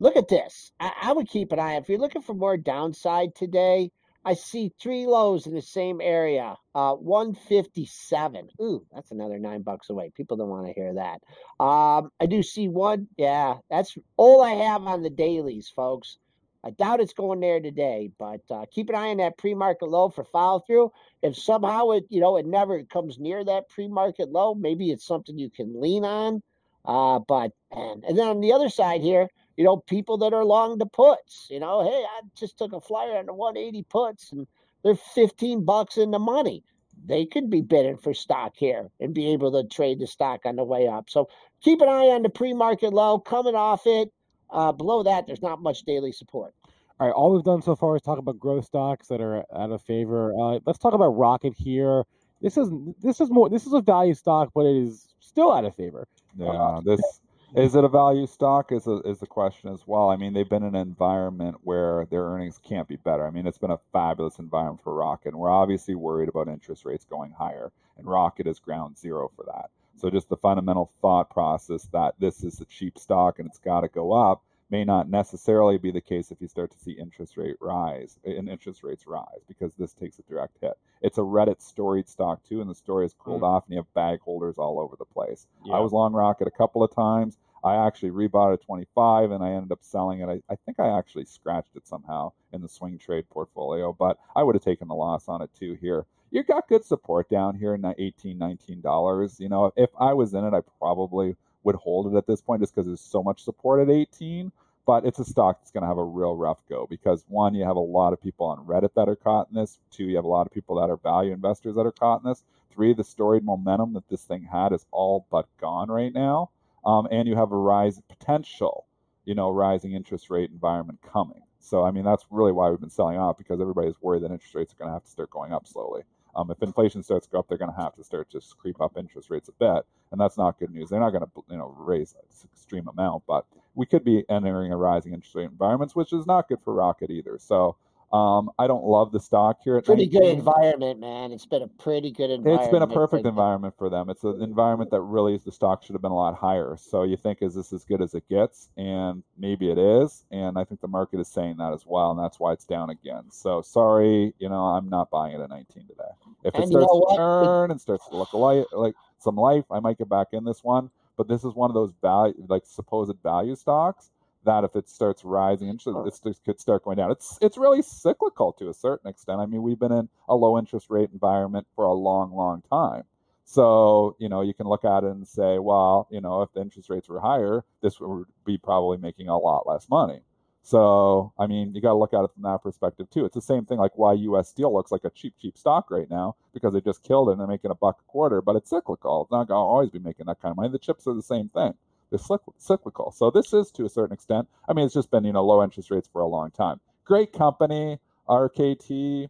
[0.00, 0.70] Look at this.
[0.78, 1.76] I, I would keep an eye.
[1.76, 3.90] If you're looking for more downside today,
[4.28, 6.54] I see three lows in the same area.
[6.74, 8.50] Uh, 157.
[8.60, 10.12] Ooh, that's another nine bucks away.
[10.14, 11.22] People don't want to hear that.
[11.64, 13.08] Um, I do see one.
[13.16, 16.18] Yeah, that's all I have on the dailies, folks.
[16.62, 20.10] I doubt it's going there today, but uh, keep an eye on that pre-market low
[20.10, 20.92] for follow through.
[21.22, 25.38] If somehow it, you know, it never comes near that pre-market low, maybe it's something
[25.38, 26.42] you can lean on.
[26.84, 29.28] Uh, but and, and then on the other side here,
[29.58, 32.80] you know, people that are long the puts, you know, hey, I just took a
[32.80, 34.46] flyer on the 180 puts and
[34.84, 36.62] they're 15 bucks in the money.
[37.06, 40.54] They could be bidding for stock here and be able to trade the stock on
[40.56, 41.10] the way up.
[41.10, 41.28] So
[41.60, 44.12] keep an eye on the pre-market low coming off it.
[44.48, 46.54] Uh, below that, there's not much daily support.
[47.00, 49.72] All right, all we've done so far is talk about growth stocks that are out
[49.72, 50.32] of favor.
[50.40, 52.04] Uh, let's talk about Rocket here.
[52.40, 52.70] This is
[53.02, 56.06] this is more this is a value stock, but it is still out of favor.
[56.36, 57.20] Yeah, this
[57.56, 60.10] is it a value stock is a, is the question as well.
[60.10, 63.26] I mean, they've been in an environment where their earnings can't be better.
[63.26, 66.84] I mean, it's been a fabulous environment for Rocket, and we're obviously worried about interest
[66.84, 69.70] rates going higher, and Rocket is ground zero for that.
[69.98, 73.80] So just the fundamental thought process that this is a cheap stock and it's got
[73.80, 77.36] to go up may not necessarily be the case if you start to see interest
[77.36, 80.74] rate rise and interest rates rise because this takes a direct hit.
[81.00, 83.46] It's a Reddit storied stock too, and the story has cooled Mm.
[83.46, 85.46] off, and you have bag holders all over the place.
[85.72, 87.38] I was long Rocket a couple of times.
[87.64, 90.28] I actually rebought at 25 and I ended up selling it.
[90.28, 94.44] I, I think I actually scratched it somehow in the swing trade portfolio, but I
[94.44, 96.06] would have taken the loss on it too here.
[96.30, 99.40] You got good support down here in that 18 $19.
[99.40, 102.62] You know, if I was in it, I probably would hold it at this point
[102.62, 104.52] just because there's so much support at 18
[104.88, 107.62] but it's a stock that's going to have a real rough go because one, you
[107.62, 109.78] have a lot of people on Reddit that are caught in this.
[109.90, 112.30] Two, you have a lot of people that are value investors that are caught in
[112.30, 112.42] this.
[112.70, 116.48] Three, the storied momentum that this thing had is all but gone right now.
[116.86, 118.86] Um, and you have a rise potential,
[119.26, 121.42] you know, rising interest rate environment coming.
[121.60, 124.54] So, I mean, that's really why we've been selling off because everybody's worried that interest
[124.54, 126.04] rates are going to have to start going up slowly.
[126.36, 128.80] Um, if inflation starts to go up, they're going to have to start to creep
[128.80, 130.90] up interest rates a bit, and that's not good news.
[130.90, 132.14] They're not going to, you know, raise
[132.44, 136.48] extreme amount, but we could be entering a rising interest rate environments, which is not
[136.48, 137.38] good for Rocket either.
[137.38, 137.76] So
[138.10, 139.80] um, I don't love the stock here.
[139.82, 141.30] Pretty good environment, man.
[141.30, 142.62] It's been a pretty good environment.
[142.64, 144.08] It's been a perfect environment for them.
[144.08, 146.76] It's an environment that really is the stock should have been a lot higher.
[146.78, 148.70] So you think, is this as good as it gets?
[148.78, 150.24] And maybe it is.
[150.30, 152.88] And I think the market is saying that as well, and that's why it's down
[152.88, 153.24] again.
[153.30, 156.02] So sorry, you know, I'm not buying it at 19 today.
[156.44, 159.36] If it And you starts know to turn and starts to look like like some
[159.36, 160.90] life, I might get back in this one.
[161.18, 164.12] But this is one of those value, like supposed value stocks
[164.48, 167.10] that if it starts rising, interest it could start going down.
[167.10, 169.40] It's it's really cyclical to a certain extent.
[169.40, 173.04] I mean, we've been in a low interest rate environment for a long, long time.
[173.44, 176.60] So, you know, you can look at it and say, well, you know, if the
[176.60, 180.20] interest rates were higher, this would be probably making a lot less money.
[180.62, 183.24] So, I mean, you got to look at it from that perspective too.
[183.24, 186.10] It's the same thing like why US Steel looks like a cheap, cheap stock right
[186.10, 188.68] now because they just killed it and they're making a buck a quarter, but it's
[188.68, 189.22] cyclical.
[189.22, 190.68] It's not going to always be making that kind of money.
[190.68, 191.72] The chips are the same thing.
[192.10, 192.18] They're
[192.58, 193.12] cyclical.
[193.12, 194.48] So this is to a certain extent.
[194.68, 196.80] I mean, it's just been, you know, low interest rates for a long time.
[197.04, 197.98] Great company,
[198.28, 199.28] RKT.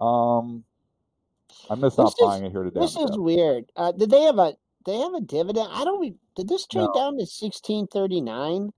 [0.00, 0.64] Um,
[1.70, 2.80] I'm going to stop buying it here today.
[2.80, 3.64] This is weird.
[3.76, 4.54] Uh, did they have a?
[4.86, 5.68] They have a dividend?
[5.70, 6.00] I don't.
[6.00, 6.94] re- Did this trade No.
[6.94, 8.72] down to sixteen thirty nine?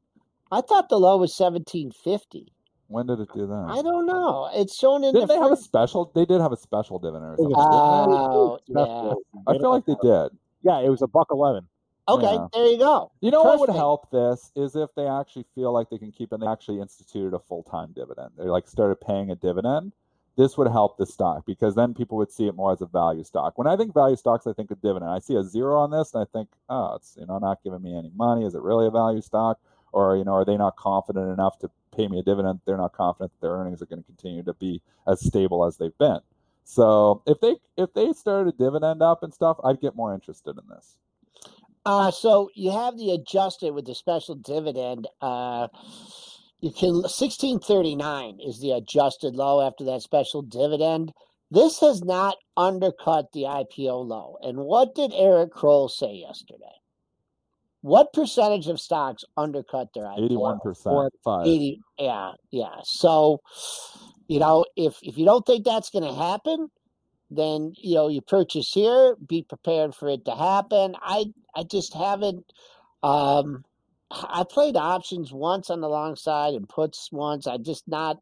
[0.51, 2.53] I thought the low was seventeen fifty.
[2.89, 3.67] When did it do that?
[3.69, 4.51] I don't know.
[4.53, 5.35] It's shown in Didn't the.
[5.35, 6.11] they have a special?
[6.15, 7.49] They did have a special dividend or something.
[7.51, 7.61] didn't?
[7.71, 9.53] Oh, yeah.
[9.53, 10.31] I feel like they did.
[10.63, 11.69] Yeah, it was a buck eleven.
[12.09, 12.47] Okay, Yeah.
[12.53, 13.11] there you go.
[13.21, 16.33] You know what would help this is if they actually feel like they can keep
[16.33, 18.31] and they actually instituted a full time dividend.
[18.37, 19.93] They like started paying a dividend.
[20.37, 23.25] This would help the stock because then people would see it more as a value
[23.25, 23.59] stock.
[23.59, 25.11] When I think value stocks, I think a dividend.
[25.11, 27.83] I see a zero on this and I think, oh, it's you know not giving
[27.83, 28.45] me any money.
[28.45, 29.61] Is it really a value stock?
[29.93, 32.61] Or you know, are they not confident enough to pay me a dividend?
[32.65, 35.77] They're not confident that their earnings are going to continue to be as stable as
[35.77, 36.21] they've been.
[36.65, 40.57] So if they if they started a dividend up and stuff, I'd get more interested
[40.57, 40.97] in this.
[41.87, 45.09] Uh, so you have the adjusted with the special dividend.
[45.20, 45.68] Uh,
[46.61, 51.12] you can sixteen thirty nine is the adjusted low after that special dividend.
[51.51, 54.37] This has not undercut the IPO low.
[54.43, 56.64] And what did Eric Kroll say yesterday?
[57.81, 60.24] What percentage of stocks undercut their IPO?
[60.26, 60.95] Eighty-one percent.
[61.26, 63.41] out 80 yeah yeah so
[64.28, 66.68] you know if if you don't think that's going to happen
[67.31, 71.24] then you know you purchase here be prepared for it to happen i
[71.57, 72.45] i just haven't
[73.03, 73.65] um
[74.11, 77.47] i played options once on the long side and puts once.
[77.47, 78.19] I just not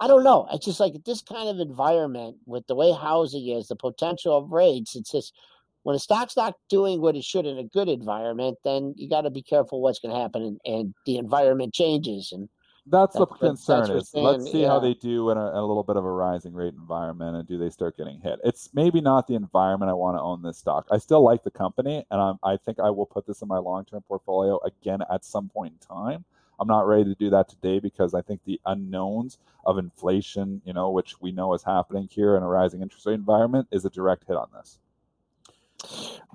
[0.00, 0.46] i don't know.
[0.52, 4.50] It's just like this kind of environment with the way housing is the potential of
[4.50, 5.34] rates it's just
[5.82, 9.22] when a stock's not doing what it should in a good environment then you got
[9.22, 12.48] to be careful what's going to happen and, and the environment changes and
[12.88, 15.38] That's the That's what- concern that's what is let's Stan- see how they do in
[15.38, 18.38] a, a little bit of a rising rate environment and do they start getting hit.
[18.44, 20.86] It's maybe not the environment I want to own this stock.
[20.92, 23.58] I still like the company and I'm, I think I will put this in my
[23.58, 26.24] long-term portfolio again at some point in time.
[26.60, 30.72] I'm not ready to do that today because I think the unknowns of inflation, you
[30.72, 33.90] know, which we know is happening here in a rising interest rate environment, is a
[33.90, 34.78] direct hit on this.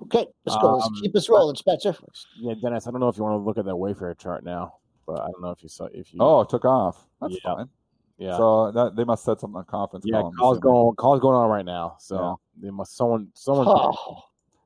[0.02, 1.96] okay let's go let's Um, keep us rolling spencer
[2.38, 2.86] Yeah, Dennis.
[2.86, 4.74] I don't know if you want to look at that Wayfair chart now,
[5.06, 6.18] but I don't know if you saw if you.
[6.20, 7.06] Oh, it took off.
[7.20, 7.54] That's Yeah.
[7.54, 7.68] fine.
[8.18, 8.36] yeah.
[8.36, 10.32] So that, they must set something on conference yeah, call.
[10.38, 11.96] Calls going calls going on right now.
[11.98, 12.34] So Yeah.
[12.64, 13.66] they must someone someone.
[13.68, 14.22] oh,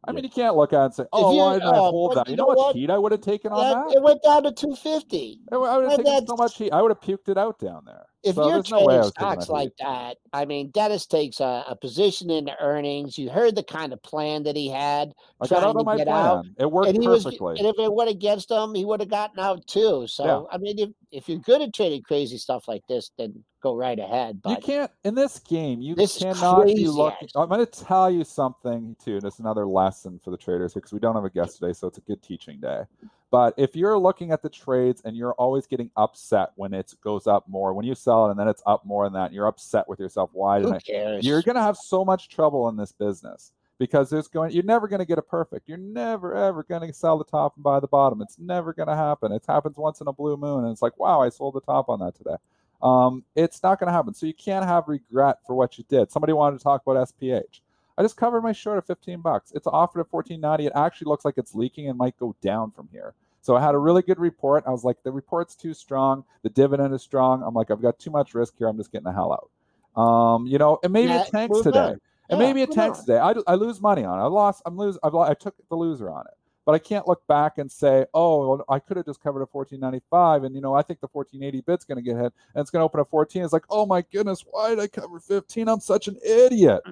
[0.09, 1.90] I mean, you can't look at it and say, "Oh, you- why didn't I oh,
[1.90, 2.76] hold that?" you You know, know what what?
[2.76, 3.96] heat I would have taken on that- that?
[3.96, 6.72] it went down to 250 I would have taken so much heat.
[6.72, 8.07] I would have puked it out down there.
[8.22, 9.84] if so you're there's no trading stocks like heat.
[9.84, 13.16] that, I mean, Dennis takes a, a position in the earnings.
[13.18, 16.09] You heard the kind of plan that he had, I got out of my plan.
[16.09, 17.59] out, It worked and he was, perfectly.
[17.59, 20.07] and if it went against him, he would have gotten out too.
[20.09, 20.42] So, Yeah.
[20.54, 23.98] I mean, if if you're good at trading crazy stuff like this, then go right
[23.98, 24.40] ahead.
[24.46, 25.80] you can't in this game.
[25.80, 27.28] You This is cannot be looking.
[27.34, 29.16] I'm going to tell you something too.
[29.16, 31.72] And it's another lesson for the traders here because we don't have a guest today,
[31.72, 32.82] so it's a good teaching day.
[33.30, 37.26] But if you're looking at the trades and you're always getting upset when it goes
[37.26, 39.88] up more, when you sell it and then it's up more than that, you're upset
[39.88, 40.78] with yourself, why Who I?
[40.78, 41.26] cares?
[41.26, 44.52] You're going to have so much trouble in this business because there's going.
[44.52, 45.68] You're never going to get a perfect.
[45.68, 48.22] You're never ever going to sell the top and buy the bottom.
[48.22, 49.32] It's never going to happen.
[49.32, 51.88] It happens once in a blue moon, and it's like, wow, I sold the top
[51.88, 52.36] on that today.
[52.83, 54.14] Um, it's not going to happen.
[54.14, 56.11] So you can't have regret for what you did.
[56.11, 57.61] Somebody wanted to talk about SPH.
[57.99, 59.53] I just covered my short at 15 bucks.
[59.55, 60.66] It's offered at 14.90.
[60.66, 63.14] It actually looks like it's leaking and might go down from here.
[63.41, 64.64] So I had a really good report.
[64.66, 66.24] I was like, the report's too strong.
[66.43, 67.43] The dividend is strong.
[67.43, 68.68] I'm like, I've got too much risk here.
[68.68, 70.01] I'm just getting the hell out.
[70.01, 71.79] Um, you know, and maybe Yeah, it tanks today.
[71.79, 72.01] on.
[72.29, 73.05] And Yeah, maybe it tanks on.
[73.07, 73.18] today.
[73.18, 74.22] I, I lose money on it.
[74.22, 74.62] I lost.
[74.66, 74.99] I'm lose.
[75.03, 76.35] I've, I took the loser on it.
[76.66, 80.44] But I can't look back and say, oh, I could have just covered a 14.95,
[80.44, 82.80] and you know, I think the 14.80 bid's going to get hit, and it's going
[82.80, 83.44] to open at 14.
[83.44, 85.68] It's like, oh my goodness, why did I cover 15?
[85.68, 86.82] I'm such an idiot.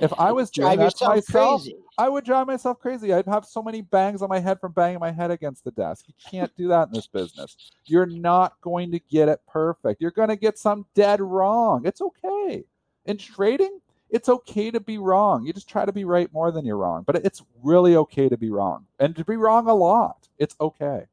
[0.00, 1.76] If I was doing Drive that myself, crazy.
[1.98, 3.12] I would drive myself crazy.
[3.12, 6.04] I'd have so many bangs on my head from banging my head against the desk.
[6.06, 7.56] You can't do that in this business.
[7.86, 10.00] You're not going to get it perfect.
[10.00, 11.82] You're going to get some dead wrong.
[11.84, 12.64] It's okay.
[13.06, 13.80] In trading,
[14.12, 15.44] it's okay to be wrong.
[15.44, 17.02] You just try to be right more than you're wrong.
[17.04, 20.28] But it's really okay to be wrong and to be wrong a lot.
[20.38, 21.06] It's okay.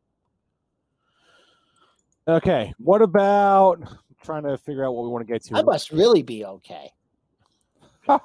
[2.27, 3.81] Okay, what about
[4.21, 5.55] trying to figure out what we want to get to?
[5.55, 6.91] I must really be okay.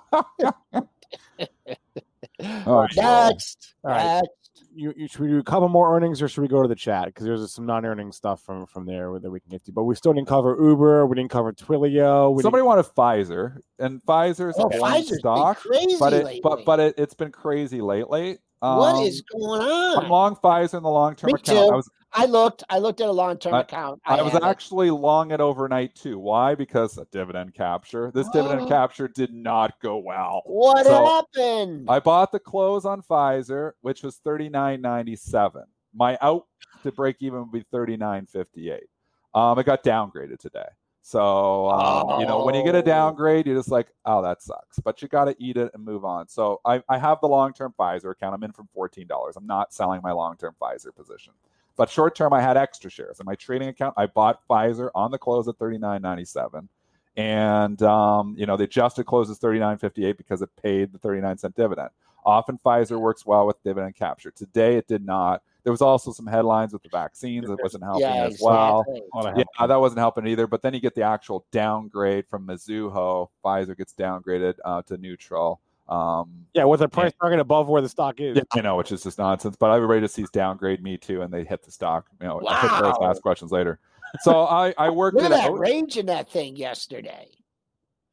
[2.66, 3.74] Oh, Next.
[3.84, 4.04] All right.
[4.04, 4.43] Next.
[4.74, 6.74] You, you, should we do a couple more earnings or should we go to the
[6.74, 7.06] chat?
[7.06, 9.72] Because there's some non-earning stuff from from there that we can get to.
[9.72, 11.06] But we still didn't cover Uber.
[11.06, 12.34] We didn't cover Twilio.
[12.34, 16.24] We Somebody wanted Pfizer, and Pfizer's Oh, a boring Pfizer's been stock, crazy but it
[16.24, 16.40] lately.
[16.42, 18.38] but but it, it's been crazy lately.
[18.60, 20.04] What Um, is going on?
[20.04, 21.44] I'm long Pfizer in the long term account.
[21.46, 21.54] too.
[21.72, 22.62] I was I looked.
[22.70, 24.00] I looked at a long-term account.
[24.06, 24.46] I, was have it.
[24.46, 26.16] actually long it overnight too.
[26.20, 26.54] Why?
[26.54, 28.12] Because of dividend capture.
[28.14, 30.42] This dividend capture did not go well.
[30.46, 31.86] What So, happened?
[31.90, 35.64] I bought the close on Pfizer, which was thirty nine ninety seven.
[35.92, 36.46] My out
[36.84, 38.86] to break even would be thirty nine fifty eight.
[39.34, 40.68] Um, it got downgraded today.
[41.06, 42.82] So um, you know when you get a Oh.
[42.82, 44.78] downgrade, you're just like, oh, that sucks.
[44.78, 46.28] But you got to eat it and move on.
[46.28, 48.34] So I, I have the long term Pfizer account.
[48.34, 49.36] I'm in from fourteen dollars.
[49.36, 51.34] I'm not selling my long term Pfizer position.
[51.76, 53.92] But short term, I had extra shares in my trading account.
[53.98, 56.70] I bought Pfizer on the close at thirty nine ninety seven,
[57.18, 60.90] and um, you know the adjusted close is thirty nine fifty eight because it paid
[60.90, 61.90] the thirty nine cent dividend.
[62.24, 64.30] Often Pfizer works well with dividend capture.
[64.30, 65.42] Today it did not.
[65.62, 68.84] There was also some headlines with the vaccines that wasn't helping yeah, as well.
[69.14, 69.40] exactly.
[69.42, 70.46] A Yeah, that wasn't helping either.
[70.46, 73.28] But then you get the actual downgrade from Mizuho.
[73.42, 75.60] Pfizer gets downgraded uh, to neutral.
[75.88, 78.36] Um, yeah, with a price target above where the stock is.
[78.36, 79.56] yeah, I know, which is just nonsense.
[79.56, 82.06] But everybody just sees downgrade me too, and they hit the stock.
[82.20, 83.10] You know, I hit those Wow.
[83.10, 83.78] ask questions later.
[84.20, 85.58] So I I worked Look at it that out.
[85.58, 87.28] range in that thing yesterday.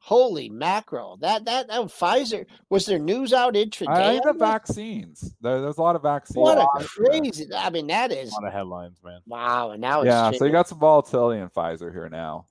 [0.04, 1.16] Holy mackerel!
[1.18, 4.18] That that, that Pfizer was there news out intraday?
[4.18, 5.32] I the vaccines.
[5.40, 6.42] There, there's a lot of vaccines.
[6.42, 7.46] What a crazy!
[7.54, 9.20] I mean, that is A lot of headlines, man.
[9.26, 9.70] wow.
[9.70, 12.46] And now it's Yeah, so you got some volatility in Pfizer here now.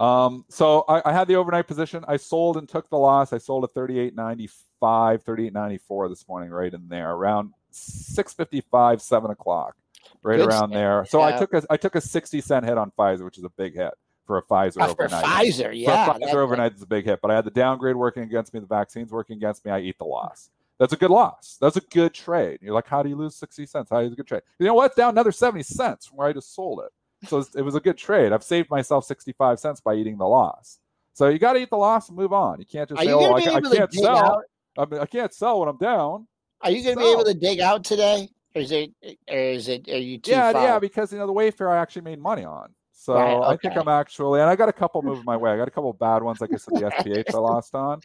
[0.00, 2.04] Um, so I, I had the overnight position.
[2.08, 3.32] I sold and took the loss.
[3.32, 4.50] I sold at 38.95,
[4.82, 9.76] 38.94 this morning, right in there, around 6.55, 7 o'clock,
[10.24, 11.04] right Good around there.
[11.08, 13.50] So I took a I took a 60 cent hit on Pfizer, which is a
[13.50, 13.94] big hit
[14.26, 15.24] for a Pfizer oh, for overnight.
[15.24, 15.70] Pfizer.
[15.74, 18.22] Yeah, for that- Pfizer overnight is a big hit, but I had the downgrade working
[18.22, 19.70] against me, the vaccines working against me.
[19.70, 20.50] I eat the loss.
[20.78, 21.56] That's a good loss.
[21.60, 22.58] That's a good trade.
[22.60, 23.90] You're like, how do you lose 60 cents?
[23.90, 24.42] How is it a good trade?
[24.58, 24.86] You know what?
[24.86, 27.28] It's down another 70 cents from where I just sold it.
[27.28, 28.32] So it was a good trade.
[28.32, 30.78] I've saved myself 65 cents by eating the loss.
[31.14, 32.60] So you got to eat the loss and move on.
[32.60, 34.16] You can't just Are say, oh, I, I can't sell.
[34.16, 34.44] out?
[34.76, 36.26] I, mean, I can't sell when I'm down.
[36.60, 38.28] Are you going to be able to dig out today?
[38.54, 38.90] Or is it?
[39.28, 39.88] Or is it?
[39.88, 40.62] Are you too yeah, far?
[40.62, 42.70] yeah, because you know the Wayfair I actually made money on.
[42.98, 43.76] So Right, I think.
[43.76, 45.50] I'm actually, and I got a couple moving my way.
[45.50, 48.00] I got a couple bad ones, like I said, the SPH I lost on.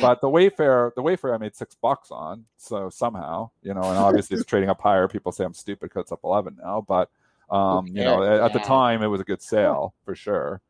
[0.00, 2.44] But the Wayfair, the Wayfair I made six bucks on.
[2.56, 5.08] So somehow, you know, and obviously it's trading up higher.
[5.08, 6.84] People say I'm stupid because it's up 11 now.
[6.86, 7.10] But,
[7.50, 10.60] um, you know, at the time it was a good sale for sure.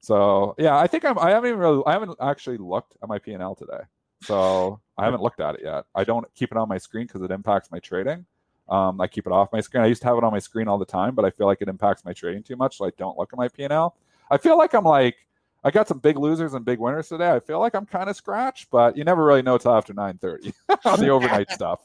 [0.00, 3.18] So yeah, I think I'm, I haven't even really, I haven't actually looked at my
[3.20, 3.84] P&L today.
[4.22, 5.84] So I haven't looked at it yet.
[5.94, 8.26] I don't keep it on my screen because it impacts my trading.
[8.70, 9.82] Um, I keep it off my screen.
[9.82, 11.58] I used to have it on my screen all the time, but I feel like
[11.60, 13.96] it impacts my trading too much, so I don't look at my P&L.
[14.30, 15.16] I feel like I'm like
[15.62, 17.30] I got some big losers and big winners today.
[17.32, 20.54] I feel like I'm kind of scratched, but you never really know till after 9:30
[20.86, 21.80] on the overnight stuff.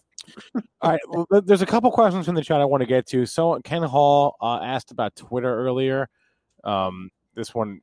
[0.81, 3.25] All right, well, there's a couple questions from the chat I want to get to.
[3.25, 6.07] So Ken Hall uh, asked about Twitter earlier.
[6.63, 7.81] Um, this one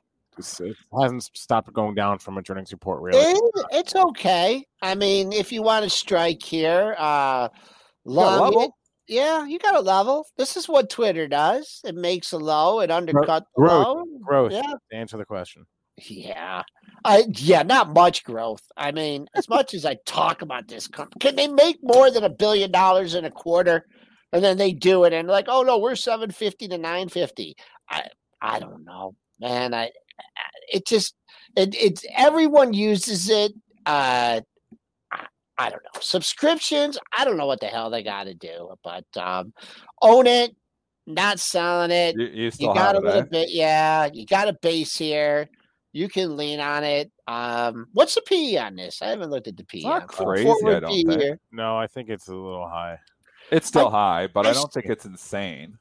[0.98, 3.20] hasn't stopped going down from a earnings report, really.
[3.20, 4.64] It- it's okay.
[4.80, 7.50] I mean, if you want to strike here, uh, got
[8.06, 8.62] a long level?
[8.62, 8.70] it-
[9.08, 10.26] yeah, you got a level.
[10.36, 11.80] This is what Twitter does.
[11.84, 14.04] It makes a low, it undercuts the growth, low.
[14.24, 14.52] growth.
[14.52, 15.66] Yeah, To answer the question.
[15.96, 16.62] yeah.
[17.04, 18.62] I yeah, not much growth.
[18.76, 22.22] I mean, as much as I talk about this company, can they make more than
[22.24, 23.86] a billion dollars in a quarter?
[24.32, 27.54] and then they do it and like, oh no, we're seven fifty to nine fifty.
[27.90, 28.04] I
[28.40, 29.74] I don't know, man.
[29.74, 29.90] I
[30.72, 31.14] it just
[31.56, 33.52] it it's everyone uses it.
[33.84, 34.40] Uh,
[35.58, 36.98] I, I don't know subscriptions.
[37.16, 39.52] I don't know what the hell they got to do, but um,
[40.00, 40.54] own it,
[41.06, 42.16] not selling it.
[42.16, 43.26] You, you You still got a it, little eh?
[43.30, 44.08] bit, yeah.
[44.12, 45.48] You got a base here.
[45.92, 47.12] You can lean on it.
[47.26, 49.02] Um, what's the PE on this?
[49.02, 49.80] I haven't looked at the PE.
[49.82, 51.20] not crazy, I don't PE think.
[51.20, 51.38] here.
[51.52, 52.98] No, I think it's a little high.
[53.50, 55.76] It's still high, but I, I don't think it's insane.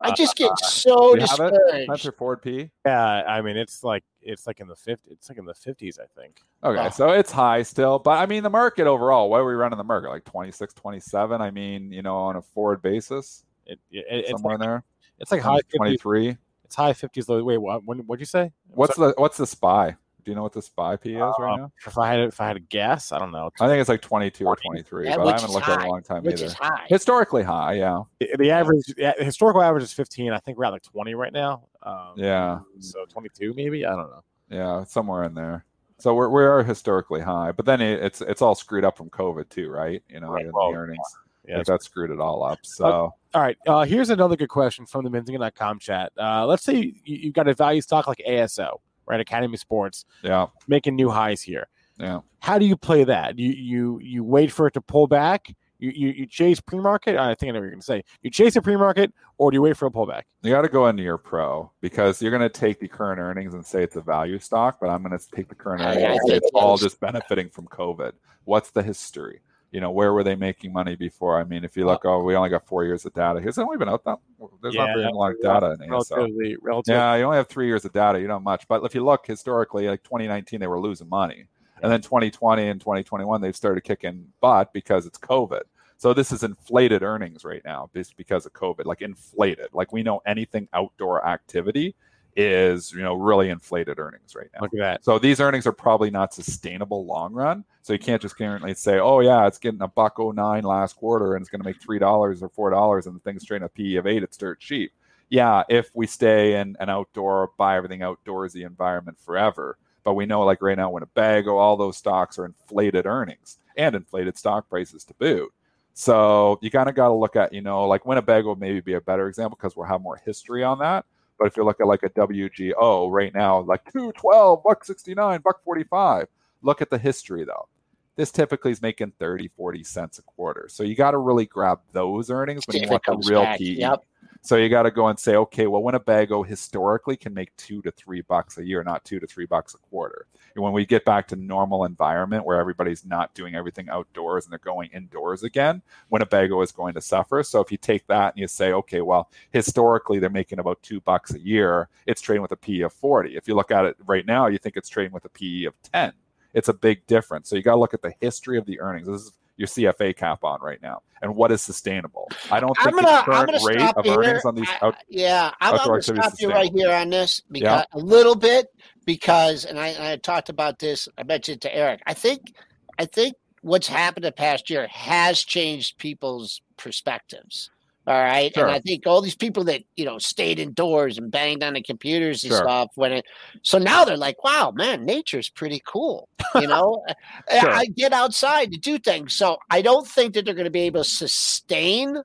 [0.00, 1.50] I just get uh, so Do you have it?
[1.52, 1.84] discouraged.
[1.84, 2.70] Spencer Ford P.
[2.84, 5.98] Yeah, I mean it's like it's like in the 50 it's like in the 50s,
[5.98, 6.40] I think.
[6.62, 6.90] Okay, Wow.
[6.90, 9.30] so it's high still, but I mean the market overall.
[9.30, 11.40] What are we running the market like 26, 27?
[11.40, 14.84] I mean, you know, on a forward basis, It, it it's somewhere in like, there.
[15.18, 16.36] it's like high 23.
[16.64, 17.28] It's high 50s.
[17.28, 17.42] Low.
[17.44, 17.84] Wait, what?
[17.84, 18.52] When, what'd you say?
[18.68, 19.96] What's the what's the spy?
[20.26, 21.72] Do you know what the spy P is Uh, right now?
[21.86, 23.48] If I had if I had a guess, I don't know.
[23.60, 25.86] I think it's like 22 or 23, Yeah, but I haven't looked at it in
[25.86, 26.46] a long time which either.
[26.46, 26.84] is high.
[26.88, 28.00] Historically high, yeah.
[28.18, 30.32] The, the average, the historical average is 15.
[30.32, 31.68] I think we're at like 20 right now.
[31.84, 32.58] Um, Yeah.
[32.80, 33.86] So 22 maybe.
[33.86, 34.24] I don't know.
[34.50, 35.64] Yeah, somewhere in there.
[35.98, 39.08] So we're we are historically high, but then it, it's it's all screwed up from
[39.10, 40.02] COVID too, right?
[40.08, 41.06] You know, Right, the, well, the earnings.
[41.46, 41.62] Yeah.
[41.64, 42.58] That screwed it all up.
[42.62, 42.84] So
[43.32, 43.56] All right.
[43.68, 46.10] Uh, here's another good question from the Benzinga.com chat.
[46.18, 49.20] Uh, let's say you, you've got a value stock like ASO, right?
[49.20, 51.68] Academy Sports, yeah, making new highs here.
[51.98, 52.20] yeah.
[52.40, 53.38] How do you play that?
[53.38, 55.54] You you you wait for it to pull back.
[55.78, 57.16] You you, you chase pre-market.
[57.16, 58.02] I think I know what you're going to say.
[58.22, 60.22] You chase a pre-market, or do you wait for a pullback?
[60.42, 63.52] You got to go into your pro because you're going to take the current earnings
[63.52, 66.12] and say it's a value stock, but I'm going to take the current earnings I
[66.12, 68.12] and say it's all just benefiting from COVID.
[68.44, 69.40] What's the history?
[69.72, 71.38] You know, where were they making money before?
[71.38, 73.40] I mean, if you look, uh, oh, we only got four years of data.
[73.40, 74.18] Has it only been out that?
[74.62, 76.16] There's not Yeah, very long data in ASO.
[76.16, 76.94] Relatively, relatively.
[76.96, 78.20] Yeah, you only have three years of data.
[78.20, 78.68] You don't have much.
[78.68, 81.46] But if you look historically, like 2019, they were losing money.
[81.82, 85.62] And then 2020 and 2021, they've started kicking butt because it's COVID.
[85.98, 89.68] So this is inflated earnings right now just because of COVID, like inflated.
[89.72, 91.94] Like we know anything outdoor activity
[92.36, 94.60] is, you know, really inflated earnings right now.
[94.60, 95.04] Look at that.
[95.04, 97.64] So these earnings are probably not sustainable long run.
[97.82, 100.96] So you can't just guarantee say, oh yeah, it's getting a buck oh nine last
[100.96, 103.64] quarter and it's going to make three dollars or four dollars and the thing's trading
[103.64, 104.92] a PE of eight, it's dirt cheap.
[105.28, 109.78] Yeah, if we stay in an outdoor, buy everything outdoorsy environment forever.
[110.04, 114.38] But we know, like right now, Winnebago, all those stocks are inflated earnings and inflated
[114.38, 115.52] stock prices to boot.
[115.94, 118.92] So you kind of got to look at, you know, like Winnebago would maybe be
[118.92, 121.06] a better example because we'll have more history on that.
[121.38, 125.62] But if you look at like a WGO right now, like 212, buck 69, buck
[125.64, 126.28] 45,
[126.62, 127.68] look at the history though.
[128.16, 130.68] This typically is making 30, 40 cents a quarter.
[130.70, 133.58] So you got to really grab those earnings when See you want the real back.
[133.58, 133.64] PE.
[133.64, 134.04] Yep.
[134.46, 137.90] So you got to go and say, okay, well, Winnebago historically can make two to
[137.90, 140.28] three bucks a year, not two to three bucks a quarter.
[140.54, 144.52] And when we get back to normal environment where everybody's not doing everything outdoors and
[144.52, 147.42] they're going indoors again, Winnebago is going to suffer.
[147.42, 151.00] So if you take that and you say, okay, well, historically they're making about two
[151.00, 153.36] bucks a year, it's trading with a PE of 40.
[153.36, 155.74] If you look at it right now, you think it's trading with a PE of
[155.92, 156.12] 10.
[156.54, 157.48] It's a big difference.
[157.48, 159.08] So you got to look at the history of the earnings.
[159.08, 162.28] This is your CFA cap on right now, and what is sustainable.
[162.50, 164.42] I don't I'm think gonna, the I'm current rate of earnings here.
[164.44, 167.98] on these out, yeah, I'm, gonna activities stop you right here on this because a
[167.98, 168.68] little bit
[169.04, 171.08] because, and I, I talked about this.
[171.16, 172.02] I mentioned to Eric.
[172.06, 172.54] I think,
[172.98, 177.70] I think what's happened the past year has changed people's perspectives.
[178.06, 178.64] All right, Sure.
[178.66, 181.82] and I think all these people that you know stayed indoors and banged on the
[181.82, 182.58] computers and Sure.
[182.62, 183.24] stuff when it,
[183.62, 186.28] so now they're like, wow, man, nature's pretty cool.
[186.54, 187.04] You know,
[187.50, 187.70] Sure.
[187.70, 189.34] I get outside to do things.
[189.34, 192.22] So I don't think that they're going to be able to sustain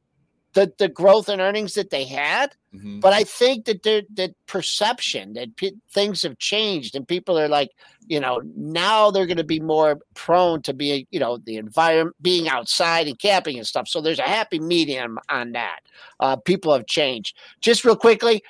[0.54, 2.56] the the growth in earnings that they had.
[2.76, 3.02] Mhm.
[3.02, 7.48] But I think that there that perception that pe things have changed and people are
[7.48, 7.72] like,
[8.08, 12.16] you know, now they're going to be more prone to be, you know, the environment
[12.22, 13.88] being outside and camping and stuff.
[13.88, 15.80] So there's a happy medium on that.
[16.20, 17.38] Uh, people have changed.
[17.62, 18.42] Just real quickly,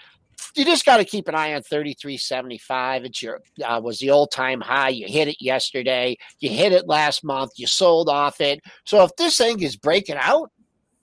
[0.55, 3.05] you just got to keep an eye on 3375.
[3.05, 4.89] It's your uh, was the old time high.
[4.89, 6.17] You hit it yesterday.
[6.39, 7.51] You hit it last month.
[7.57, 8.61] You sold off it.
[8.85, 10.51] So if this thing is breaking out,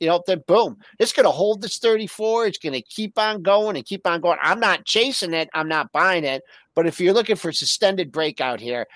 [0.00, 2.46] you know, then boom, it's going to hold this 34.
[2.46, 4.38] It's going to keep on going and keep on going.
[4.42, 5.48] I'm not chasing it.
[5.54, 6.42] I'm not buying it.
[6.74, 8.86] But if you're looking for a suspended breakout here,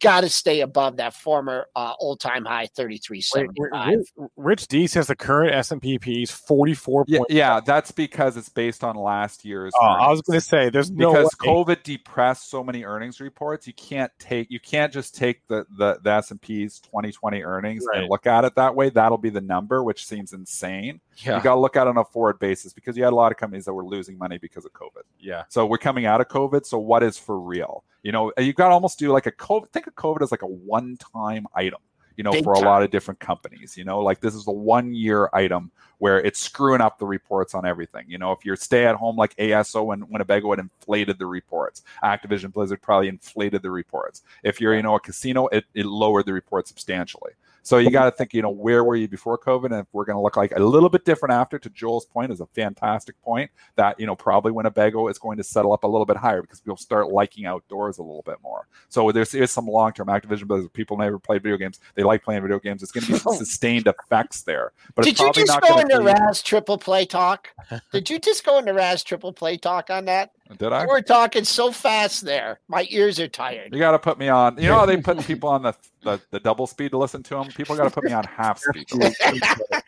[0.00, 3.98] got to stay above that former uh, old time high Wait, 3375.
[4.16, 7.04] Rich, Rich D says the current S and P P is forty four.
[7.08, 9.72] Yeah, yeah, that's because it's based on last year's.
[9.80, 11.48] Oh, I was going to say there's no because way.
[11.48, 15.98] COVID depressed so many earnings reports, you can't take you can't just take the the,
[16.02, 18.00] the S and P's 2020 earnings Right.
[18.02, 18.90] and look at it that way.
[18.90, 21.00] That'll be the number, which seems insane.
[21.18, 23.16] yeah, You got to look at it on a forward basis because you had a
[23.16, 25.02] lot of companies that were losing money because of COVID.
[25.18, 25.44] yeah.
[25.48, 26.64] So we're coming out of COVID.
[26.66, 27.84] So what is for real?
[28.02, 29.70] You know, you got to almost do like a COVID.
[29.70, 31.80] Think of COVID as like a one-time item.
[32.16, 33.76] you know, Big for a lot of different companies.
[33.76, 37.54] You know, like this is a one year item where it's screwing up the reports
[37.54, 38.04] on everything.
[38.08, 41.82] You know, if you're stay at home like ASO and Winnebago, it inflated the reports.
[42.02, 44.22] Activision Blizzard probably inflated the reports.
[44.42, 47.32] If you're, you know, a casino, it, it lowered the report substantially.
[47.62, 49.66] So you got to think, you know, where were you before COVID?
[49.66, 52.32] And if we're going to look like a little bit different after, to Joel's point,
[52.32, 55.86] is a fantastic point that, you know, probably Winnebago is going to settle up a
[55.86, 58.66] little bit higher because people start liking outdoors a little bit more.
[58.88, 60.72] So there's is some long term Activision Blizzard.
[60.72, 61.80] People never played video games.
[61.94, 62.82] They like playing video games.
[62.82, 64.72] It's going to be sustained effects there.
[64.94, 67.48] But it's Did you just not go into to Raz triple play talk?
[67.92, 70.32] Did you just go into Raz triple play talk on that?
[70.58, 70.82] Did I?
[70.82, 72.60] You were talking so fast there.
[72.68, 73.72] My ears are tired.
[73.72, 74.56] You got to put me on.
[74.58, 77.34] You know how they put people on the, the the double speed to listen to
[77.34, 77.48] them.
[77.48, 78.88] People got to put me on half speed.
[78.88, 79.40] To listen.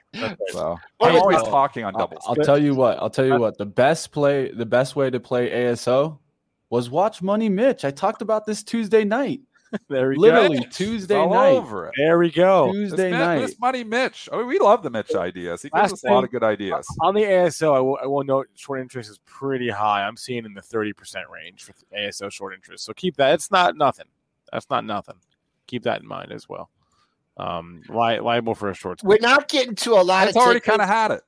[0.50, 2.44] So What I'm always Well, talking on I'll, double I'll speed.
[2.44, 2.98] tell you what.
[2.98, 3.58] I'll tell you what.
[3.58, 6.18] The best play, the best way to play ASO
[6.70, 7.84] was watch Money Mitch.
[7.84, 9.40] I talked about this Tuesday night.
[9.88, 10.64] There we Literally go.
[10.70, 11.50] Tuesday all night.
[11.52, 11.94] over it.
[11.96, 12.66] There we go.
[12.72, 13.38] This, Tuesday Mi- night.
[13.40, 14.28] this money, Mitch.
[14.32, 15.62] I mean, we love the Mitch ideas.
[15.62, 16.86] He gives Last us a lot of good ideas.
[17.00, 20.04] On the ASO, I will, I will note short interest is pretty high.
[20.06, 20.94] I'm seeing in the 30%
[21.30, 22.84] range for ASO short interest.
[22.84, 23.34] So keep that.
[23.34, 24.06] It's not nothing.
[24.52, 25.16] That's not nothing.
[25.66, 26.70] Keep that in mind as well.
[27.36, 29.02] Um, li- liable for a short.
[29.02, 31.22] We're not getting to a lot It's of already kind of had it.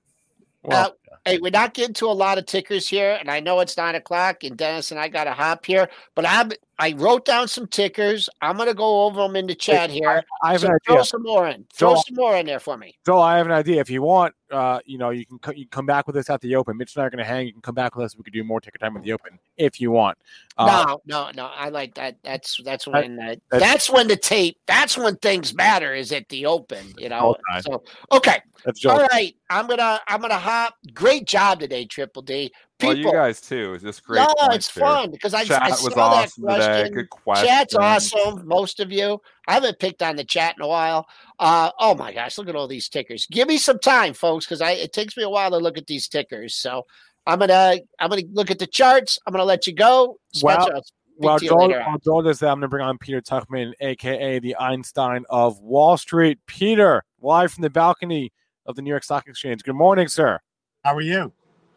[0.63, 3.77] Well, Hey, we're not getting to a lot of tickers here, and I know it's
[3.77, 5.89] nine o'clock, and Dennis and I got to hop here.
[6.15, 8.29] But I'm I wrote down some tickers.
[8.43, 10.23] I'm gonna go over them in the chat here.
[10.43, 11.67] I have So an throw some more in.
[11.73, 12.99] Throw Joel- some more in there for me.
[13.07, 13.81] Joel, I have an idea.
[13.81, 16.29] If you want, uh, you know, you can co- you can come back with us
[16.29, 16.77] at the open.
[16.77, 17.47] Mitch and I are going to hang.
[17.47, 18.17] You can come back with us.
[18.17, 20.19] We could do more ticket time at the open if you want.
[20.59, 21.47] Uh, no, no, no.
[21.47, 22.19] I like that.
[22.23, 24.59] That's that's when uh, that- that's when the tape.
[24.67, 25.95] That's when things matter.
[25.95, 26.93] Is at the open.
[26.99, 27.37] You know.
[27.61, 28.41] So okay.
[28.65, 28.85] That's.
[28.85, 29.35] All right.
[29.49, 30.75] I'm gonna I'm gonna hop.
[30.93, 32.53] Great job today, Triple D.
[32.83, 33.75] Well, you guys too.
[33.75, 34.19] Is this great.
[34.19, 34.85] no, it's here.
[34.85, 36.57] fun because I, Chat I was saw that awesome today.
[36.57, 36.93] question.
[36.93, 37.47] Good question.
[37.47, 38.47] Chat's awesome.
[38.47, 39.21] Most of you.
[39.49, 41.07] I haven't picked on the chat in a while.
[41.39, 43.27] Uh, oh my gosh, look at all these tickers.
[43.31, 45.87] Give me some time, folks, because I it takes me a while to look at
[45.87, 46.55] these tickers.
[46.55, 46.85] So
[47.27, 49.19] I'm gonna I'm gonna look at the charts.
[49.27, 50.19] I'm gonna let you go.
[50.43, 50.83] Well- Spencer, I'll
[51.19, 51.87] Well, you Joel, later on.
[51.93, 55.59] while Joel does that, I'm going to bring on Peter Tuchman, aka the Einstein of
[55.61, 56.39] Wall Street.
[56.47, 58.33] Peter, live from the balcony
[58.67, 59.63] of the New York Stock Exchange.
[59.63, 60.39] Good morning, sir.
[60.85, 61.33] How are you?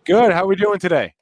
[0.10, 0.34] Good.
[0.34, 1.14] How are we doing today?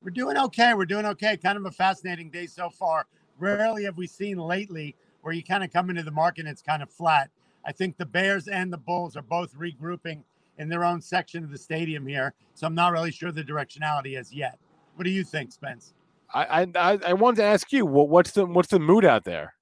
[0.00, 0.74] We're doing okay.
[0.74, 1.36] We're doing okay.
[1.36, 3.06] Kind of a fascinating day so far.
[3.40, 6.62] Rarely have we seen lately where you kind of come into the market and it's
[6.62, 7.30] kind of flat.
[7.66, 10.22] I think the Bears and the Bulls are both regrouping
[10.58, 12.32] in their own section of the stadium here.
[12.54, 14.56] So I'm not really sure the directionality as yet.
[14.94, 15.92] What do you think, Spence?
[16.32, 19.52] I I, I, wanted to ask you what, what's the what's the mood out there?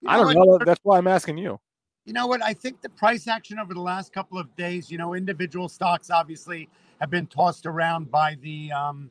[0.00, 0.58] You I don't know.
[0.64, 1.60] That's why I'm asking you.
[2.06, 2.42] You know what?
[2.42, 6.10] I think the price action over the last couple of days, you know, individual stocks
[6.10, 6.70] obviously
[7.02, 9.10] have been tossed around by the um,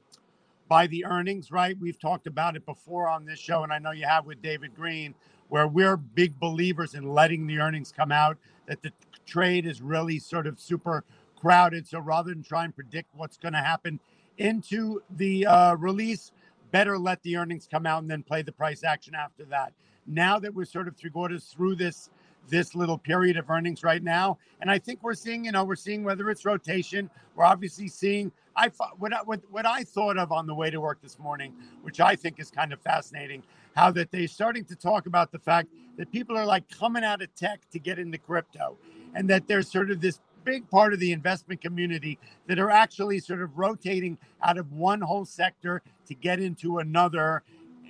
[0.70, 1.78] by the earnings, right?
[1.78, 4.74] We've talked about it before on this show, and I know you have with David
[4.74, 5.14] Green,
[5.50, 8.38] where we're big believers in letting the earnings come out.
[8.68, 8.94] That the
[9.26, 11.04] trade is really sort of super
[11.36, 11.86] crowded.
[11.86, 14.00] So rather than try and predict what's going to happen
[14.38, 16.32] into the uh, release,
[16.72, 19.74] better let the earnings come out and then play the price action after that.
[20.08, 22.10] Now that we're sort of three quarters through this
[22.50, 25.76] this little period of earnings right now, and I think we're seeing, you know, we're
[25.76, 27.10] seeing whether it's rotation.
[27.36, 28.32] We're obviously seeing.
[28.56, 32.00] I what what what I thought of on the way to work this morning, which
[32.02, 33.44] I think is kind of fascinating,
[33.76, 37.22] how that they're starting to talk about the fact that people are like coming out
[37.22, 38.78] of tech to get into crypto,
[39.16, 42.18] and that there's sort of this big part of the investment community
[42.48, 47.44] that are actually sort of rotating out of one whole sector to get into another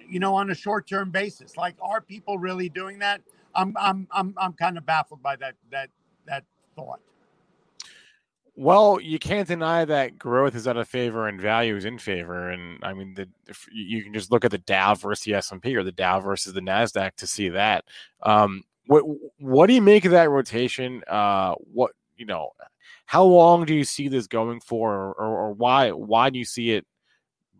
[0.09, 3.21] you know on a short-term basis like are people really doing that
[3.55, 5.89] i'm i'm i'm, I'm kind of baffled by that that
[6.25, 6.43] that
[6.75, 6.99] thought
[8.55, 12.49] Well, you can't deny that growth is out of favor and value is in favor.
[12.49, 15.35] And I mean, the, if you you can just look at the Dow versus the
[15.35, 17.85] S and P or the Dow versus the Nasdaq to see that.
[18.21, 19.03] Um, what
[19.39, 21.01] what do you make of that rotation?
[21.07, 22.51] Uh, what you know,
[23.05, 26.45] how long do you see this going for, or, or, or why why do you
[26.45, 26.85] see it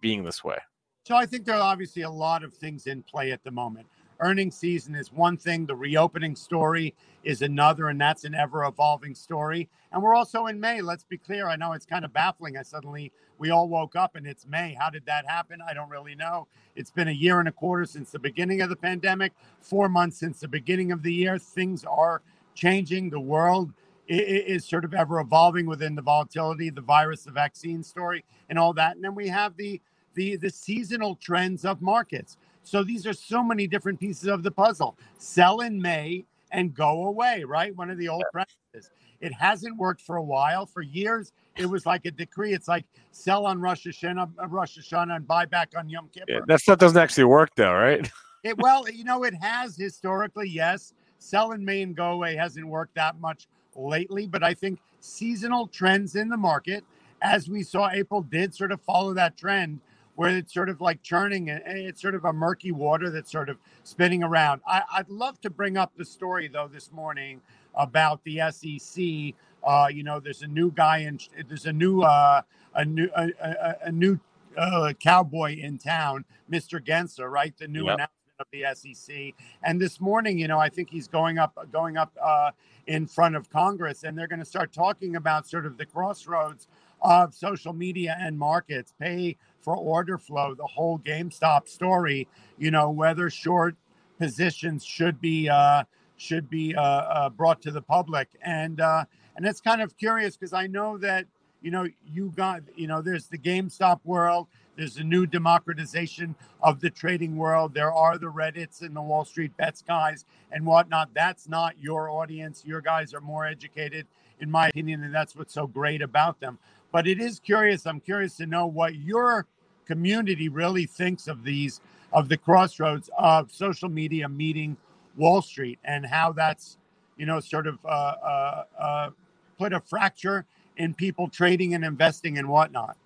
[0.02, 0.58] being this way?
[1.06, 3.88] So I think there are obviously a lot of things in play at the moment.
[4.22, 6.94] Earnings season is one thing, the reopening story
[7.24, 9.68] is another, and that's an ever evolving story.
[9.92, 10.82] And we're also in May.
[10.82, 11.48] Let's be clear.
[11.48, 12.56] I know it's kind of baffling.
[12.56, 14.76] I suddenly, we all woke up and it's May.
[14.80, 15.60] How did that happen?
[15.68, 16.48] I don't really know.
[16.76, 20.20] It's been a year and a quarter since the beginning of the pandemic, four months
[20.20, 21.38] since the beginning of the year.
[21.38, 22.22] Things are
[22.56, 23.10] changing.
[23.10, 23.74] The world
[24.08, 28.74] is sort of ever evolving within the volatility, the virus, the vaccine story, and all
[28.74, 28.96] that.
[28.96, 29.82] And then we have the
[30.14, 32.38] the the seasonal trends of markets.
[32.64, 34.98] So these are so many different pieces of the puzzle.
[35.18, 37.76] Sell in May and go away, right?
[37.76, 38.92] One of the old practices.
[39.20, 40.66] It hasn't worked for a while.
[40.66, 42.54] For years, it was like a decree.
[42.54, 46.26] It's like sell on Rosh Hashanah, uh, Rosh Hashanah and buy back on Yom Kippur.
[46.32, 48.10] Yeah, that stuff doesn't actually work, though, right?
[48.44, 50.94] It, well, you know, it has historically, yes.
[51.20, 55.68] sell in May and go away hasn't worked that much lately, but I think seasonal
[55.68, 56.84] trends in the market,
[57.22, 59.80] as we saw April did sort of follow that trend
[60.16, 63.50] where it's sort of like churning and it's sort of a murky water that's sort
[63.50, 64.62] of spinning around.
[64.68, 67.42] I, would love to bring up the story though this morning
[67.76, 69.36] about the SEC.
[69.64, 72.42] Uh, you know, there's a new guy in there's a new uh,
[72.76, 74.20] a new a, a, a new
[74.58, 76.84] uh, cowboy in town, Mr.
[76.84, 77.54] Gensler, right?
[77.58, 77.96] The new yep.
[77.96, 79.34] announcement of the SEC.
[79.64, 82.52] And this morning, you know, I think he's going up going up uh,
[82.88, 86.68] in front of Congress, and they're going to start talking about sort of the crossroads
[87.02, 92.28] of social media and markets, pay for order flow, the whole GameStop story.
[92.58, 93.76] You know, whether short
[94.18, 95.84] positions should be uh,
[96.18, 99.06] should be uh, uh, brought to the public, and uh,
[99.36, 101.26] and it's kind of curious because I know that
[101.62, 104.48] you know you got you know there's the GameStop world.
[104.78, 107.74] There's a new democratization of the trading world.
[107.74, 111.10] There are the Reddits and the Wall Street bets guys and whatnot.
[111.14, 112.64] That's not your audience.
[112.66, 114.08] Your guys are more educated,
[114.40, 116.58] in my opinion, and that's what's so great about them.
[116.92, 117.86] But it is curious.
[117.86, 119.48] I'm curious to know what your
[119.86, 121.82] community really thinks of these,
[122.14, 124.78] of the crossroads of social media meeting
[125.18, 126.78] Wall Street and how that's,
[127.18, 129.10] you know, sort of uh, uh, uh,
[129.58, 130.46] put a fracture
[130.78, 132.98] in people trading and investing and whatnot.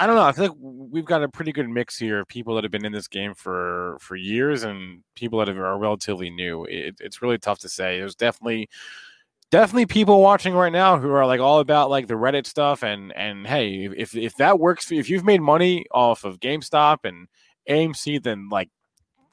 [0.00, 0.22] I don't know.
[0.22, 2.84] I feel like we've got a pretty good mix here of people that have been
[2.84, 6.64] in this game for for years and people that are relatively new.
[6.66, 7.98] It, it's really tough to say.
[7.98, 8.68] There's definitely
[9.50, 13.12] definitely people watching right now who are like all about like the Reddit stuff and
[13.16, 16.98] and hey, if if that works for you, if you've made money off of GameStop
[17.04, 17.28] and
[17.68, 18.70] AMC, then like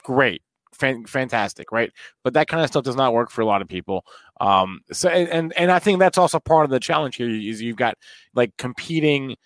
[0.02, 0.42] great.
[0.72, 1.90] Fan, fantastic, right?
[2.22, 4.04] But that kind of stuff does not work for a lot of people.
[4.40, 7.76] Um, so and and I think that's also part of the challenge here is you've
[7.76, 7.96] got
[8.34, 9.36] like competing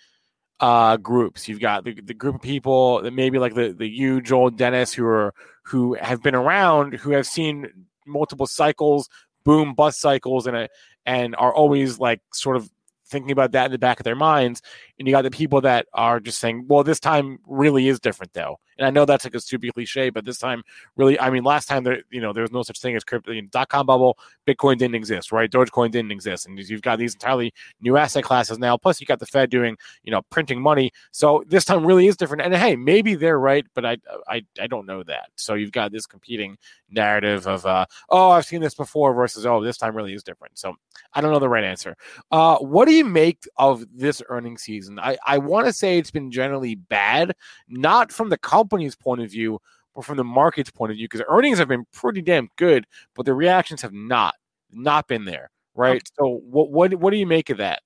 [0.59, 1.49] uh groups.
[1.49, 4.93] You've got the, the group of people that maybe like the the you, Joel, Dennis,
[4.93, 7.69] who are who have been around, who have seen
[8.07, 9.09] multiple cycles
[9.45, 10.69] boom bust cycles and
[11.07, 12.71] and are always like sort of
[13.07, 14.63] thinking about that in the back of their minds.
[15.01, 18.35] And you got the people that are just saying, well, this time really is different
[18.35, 18.61] though.
[18.77, 20.63] And I know that's like a stupid cliche, but this time
[20.97, 23.33] really, I mean, last time there, you know, there was no such thing as crypto
[23.33, 24.19] you know, dot com bubble.
[24.47, 25.51] Bitcoin didn't exist, right?
[25.51, 26.47] Dogecoin didn't exist.
[26.47, 28.77] And you've got these entirely new asset classes now.
[28.77, 30.93] Plus you got the Fed doing, you know, printing money.
[31.13, 32.43] So this time really is different.
[32.43, 33.97] And hey, maybe they're right, but I,
[34.29, 35.31] I, I don't know that.
[35.37, 36.57] So you've got this competing
[36.91, 40.59] narrative of, uh, oh, I've seen this before versus, oh, this time really is different.
[40.59, 40.75] So
[41.15, 41.97] I don't know the right answer.
[42.31, 44.90] Uh, what do you make of this earnings season?
[44.99, 47.35] I, I want to say it's been generally bad,
[47.69, 49.61] not from the company's point of view,
[49.95, 53.27] but from the market's point of view, because earnings have been pretty damn good, but
[53.27, 54.35] the reactions have not
[54.73, 55.97] not been there, right?
[55.97, 56.01] Okay.
[56.19, 57.83] So what what what do you make of that?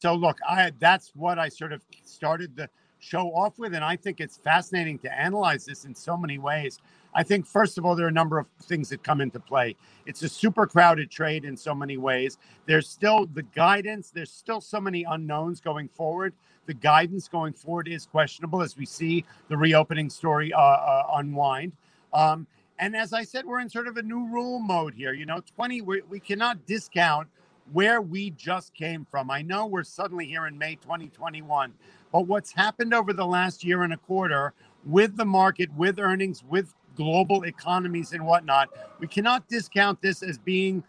[0.00, 2.68] So look, I that's what I sort of started the
[3.04, 6.78] show off with, and I think it's fascinating to analyze this in so many ways.
[7.14, 9.76] I think, first of all, there are a number of things that come into play.
[10.06, 12.38] It's a super crowded trade in so many ways.
[12.66, 16.34] There's still the guidance, there's still so many unknowns going forward.
[16.66, 21.72] The guidance going forward is questionable as we see the reopening story uh, uh, unwind.
[22.12, 22.46] Um,
[22.78, 25.12] and as I said, we're in sort of a new rule mode here.
[25.12, 27.28] You know, 20, we, we cannot discount
[27.72, 29.30] where we just came from.
[29.30, 31.72] I know we're suddenly here in May 2021,
[32.14, 34.54] but what's happened over the last year and a quarter
[34.84, 38.70] with the market, with earnings, with global economies and whatnot.
[39.00, 40.84] We cannot discount this as being,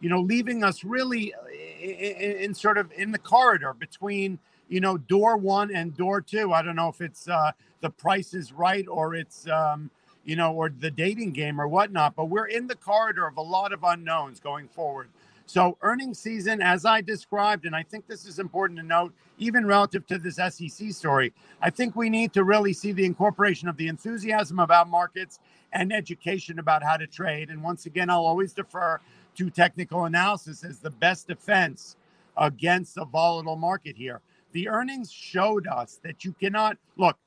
[0.00, 1.34] you know, leaving us really
[1.78, 4.38] in, in, sort of in the corridor between,
[4.70, 6.54] you know, door one and door two.
[6.54, 7.52] I don't know if it's uh,
[7.82, 9.90] the price is right or it's, um,
[10.24, 13.42] you know, or the dating game or whatnot, but we're in the corridor of a
[13.42, 15.08] lot of unknowns going forward.
[15.52, 19.66] So, earnings season, as I described, and I think this is important to note, even
[19.66, 23.76] relative to this SEC story, I think we need to really see the incorporation of
[23.76, 25.40] the enthusiasm about markets
[25.72, 27.50] and education about how to trade.
[27.50, 29.00] And once again, I'll always defer
[29.38, 31.96] to technical analysis as the best defense
[32.36, 34.20] against a volatile market here.
[34.52, 37.18] The earnings showed us that you cannot look,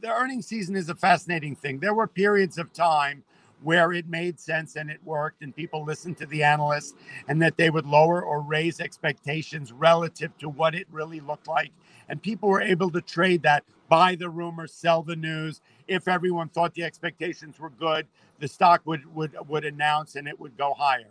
[0.00, 1.80] the earnings season is a fascinating thing.
[1.80, 3.22] There were periods of time
[3.64, 6.94] where it made sense and it worked and people listened to the analysts
[7.28, 11.70] and that they would lower or raise expectations relative to what it really looked like.
[12.08, 15.60] And people were able to trade that buy the rumor sell the news.
[15.88, 18.06] If everyone thought the expectations were good
[18.38, 21.10] the stock would would would announce and it would go higher.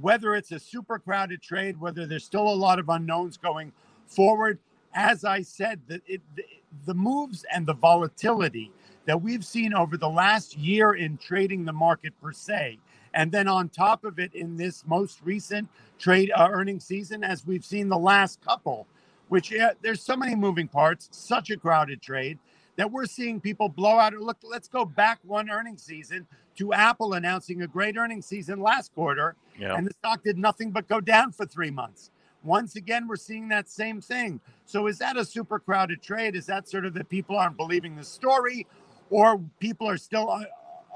[0.00, 3.72] Whether it's a super crowded trade whether there's still a lot of unknowns going
[4.06, 4.58] forward
[4.94, 6.42] as i said the, it, the,
[6.86, 8.72] the moves and the volatility
[9.08, 12.78] that we've seen over the last year in trading the market per se.
[13.14, 15.68] And then on top of it, in this most recent
[15.98, 18.86] trade uh, earning season, as we've seen the last couple,
[19.30, 22.38] which uh, there's so many moving parts, such a crowded trade
[22.76, 24.14] that we're seeing people blow out.
[24.14, 28.94] Look, let's go back one earnings season to Apple announcing a great earnings season last
[28.94, 29.76] quarter, Yeah.
[29.76, 32.12] and the stock did nothing but go down for three months.
[32.44, 34.40] Once again, we're seeing that same thing.
[34.66, 36.36] So, is that a super crowded trade?
[36.36, 38.66] Is that sort of that people aren't believing the story,
[39.10, 40.44] or people are still uh,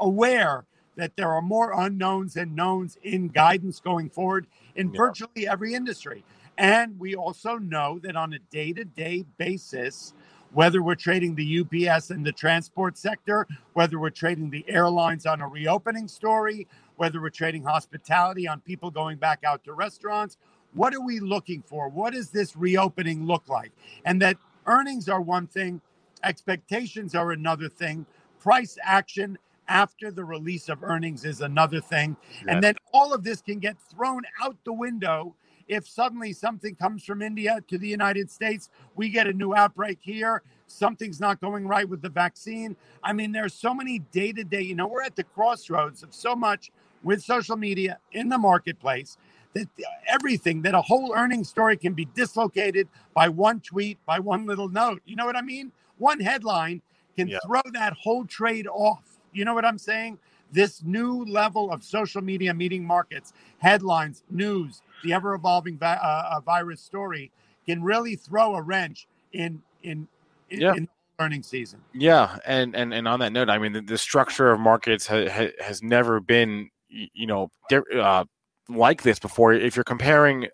[0.01, 0.65] aware
[0.97, 4.99] that there are more unknowns and knowns in guidance going forward in Yeah.
[4.99, 6.25] virtually every industry?
[6.59, 10.13] And we also know that on a day to day basis,
[10.53, 15.41] whether we're trading the UPS and the transport sector, whether we're trading the airlines on
[15.41, 16.67] a reopening story,
[16.97, 20.37] whether we're trading hospitality on people going back out to restaurants,
[20.75, 21.89] what are we looking for?
[21.89, 23.73] What does this reopening look like?
[24.05, 24.37] And that
[24.67, 25.81] earnings are one thing,
[26.25, 28.07] expectations are another thing,
[28.41, 29.39] price action
[29.69, 32.17] after the release of earnings is another thing.
[32.49, 35.35] And then all of this can get thrown out the window
[35.69, 39.99] if suddenly something comes from India to the United States, we get a new outbreak
[40.01, 42.77] here, something's not going right with the vaccine.
[43.03, 46.15] I mean, there's so many day to day, you know, we're at the crossroads of
[46.15, 46.71] so much
[47.03, 49.17] with social media in the marketplace
[49.55, 49.69] that
[50.09, 54.69] everything, that a whole earnings story can be dislocated by one tweet, by one little
[54.69, 55.03] note.
[55.05, 55.73] You know what I mean?
[56.03, 56.83] One headline
[57.17, 57.39] can Yeah.
[57.47, 59.05] throw that whole trade off.
[59.33, 60.19] You know what I'm saying?
[60.51, 66.37] This new level of social media meeting markets, headlines, news, the ever evolving vi- uh,
[66.37, 67.31] uh, virus story
[67.67, 70.09] can really throw a wrench in in
[70.51, 70.75] in, Yeah.
[70.75, 71.81] in the earnings season.
[71.95, 75.29] Yeah, and and and on that note, I mean, the, the structure of markets ha,
[75.29, 77.51] ha, has never been, you know,
[77.97, 78.25] uh,
[78.69, 79.53] like this before.
[79.53, 80.49] If you're comparing,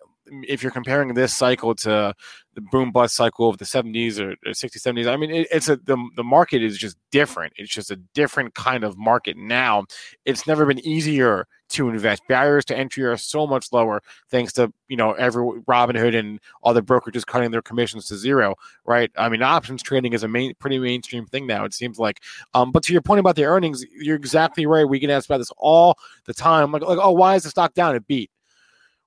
[0.47, 2.13] if you're comparing this cycle to
[2.55, 5.69] the boom bust cycle of the 70s or, or 60s, 70s, I mean, it, it's
[5.69, 7.53] a the the market is just different.
[7.57, 9.85] It's just a different kind of market now.
[10.25, 12.23] It's never been easier to invest.
[12.27, 16.73] Barriers to entry are so much lower thanks to you know every Robinhood and all
[16.73, 18.55] the brokerages cutting their commissions to zero
[18.89, 19.11] right?
[19.17, 21.63] I mean, options trading is a main, pretty mainstream thing now.
[21.63, 22.21] It seems like.
[22.55, 24.83] Um, but to your point about the earnings, you're exactly right.
[24.83, 26.71] We get asked about this all the time.
[26.71, 27.95] Like, like, oh, why is the stock down?
[27.95, 28.31] It beat.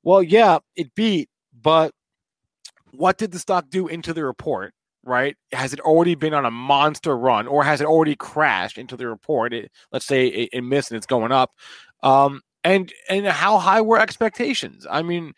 [0.02, 1.28] Well, yeah, it beat,
[1.60, 1.92] but
[2.92, 4.74] what did the stock do into the report?
[5.04, 5.36] Right?
[5.52, 9.08] Has it already been on a monster run, or has it already crashed into the
[9.08, 9.52] report?
[9.52, 11.50] It, let's say it, it missed and it's going up.
[12.02, 14.86] Um, and and how high were expectations?
[14.88, 15.32] I mean,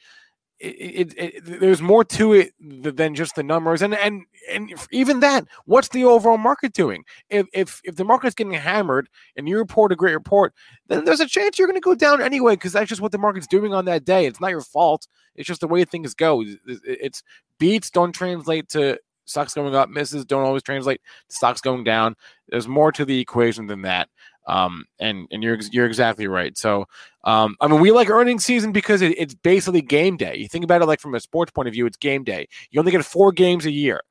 [0.65, 3.82] it, it, it, there's more to it than just the numbers.
[3.82, 7.05] And and and even that what's the overall market doing?
[7.28, 10.55] If if if the market's getting hammered and you report a great report
[10.89, 13.19] then there's a chance you're going to go down anyway because that's just what the
[13.19, 14.27] market's doing on that day.
[14.27, 15.07] It's not your fault.
[15.35, 16.45] It's just the way things go.
[16.66, 17.23] It's
[17.59, 19.89] beats don't translate to stocks going up.
[19.89, 22.15] Misses don't always translate to stocks going down.
[22.49, 24.09] There's more to the equation than that
[24.46, 26.84] um and and you're you're exactly right so
[27.24, 30.36] um, I mean, we like earnings season because it, it's basically game day.
[30.36, 32.46] You think about it like from a sports point of view, it's game day.
[32.70, 34.02] You only get four games a year,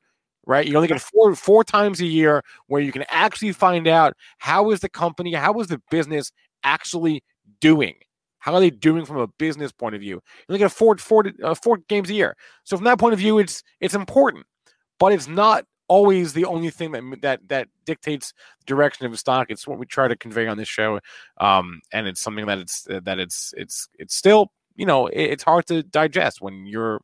[0.47, 0.67] right?
[0.67, 4.71] You only get four four times a year where you can actually find out how
[4.71, 6.31] is the company, how is the business
[6.63, 7.23] actually
[7.61, 7.93] doing.
[8.39, 10.15] How are they doing from a business point of view?
[10.15, 12.35] You only get four four uh, four games a year.
[12.63, 14.45] So from that point of view, it's it's important,
[14.99, 19.17] but it's not always the only thing that that that dictates the direction of a
[19.17, 19.47] stock.
[19.49, 20.99] It's what we try to convey on this show,
[21.39, 25.43] um, and it's something that it's that it's it's it's still you know it- it's
[25.43, 26.99] hard to digest when you're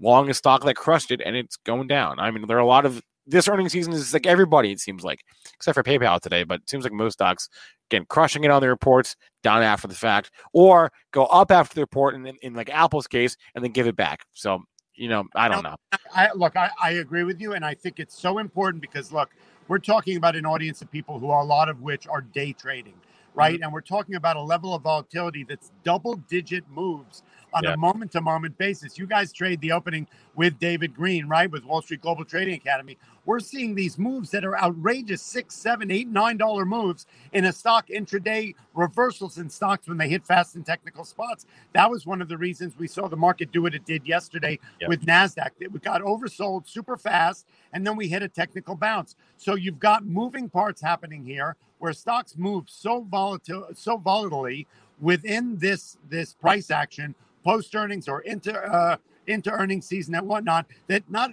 [0.00, 2.18] long a stock that crushed it and it's going down.
[2.18, 4.70] I mean, there are a lot of this earnings season is like everybody.
[4.72, 5.20] It seems like
[5.54, 7.48] except for PayPal today, but it seems like most stocks
[7.90, 11.80] again crushing it on the reports, down after the fact, or go up after the
[11.82, 14.24] report, and then in like Apple's case, and then give it back.
[14.34, 14.60] So
[14.96, 15.76] you know, I don't know.
[16.14, 19.30] I, look, I, I agree with you, and I think it's so important because look,
[19.68, 22.52] we're talking about an audience of people who are a lot of which are day
[22.52, 22.94] trading,
[23.34, 23.54] right?
[23.54, 23.64] Mm-hmm.
[23.64, 27.22] And we're talking about a level of volatility that's double-digit moves
[27.54, 27.74] on Yeah.
[27.74, 28.98] a moment-to-moment basis.
[28.98, 31.50] You guys trade the opening with David Green, right?
[31.50, 32.98] With Wall Street Global Trading Academy.
[33.26, 37.52] We're seeing these moves that are outrageous six, seven, eight, nine dollar moves in a
[37.52, 41.46] stock intraday reversals in stocks when they hit fast and technical spots.
[41.74, 44.58] That was one of the reasons we saw the market do what it did yesterday
[44.80, 44.90] Yep.
[44.90, 45.50] with NASDAQ.
[45.60, 49.16] It got oversold super fast, and then we hit a technical bounce.
[49.38, 54.66] So you've got moving parts happening here where stocks move so volatile, so volatilely
[55.00, 57.14] within this this price action
[57.44, 58.96] post earnings or into uh,
[59.26, 61.32] into earnings season and whatnot that not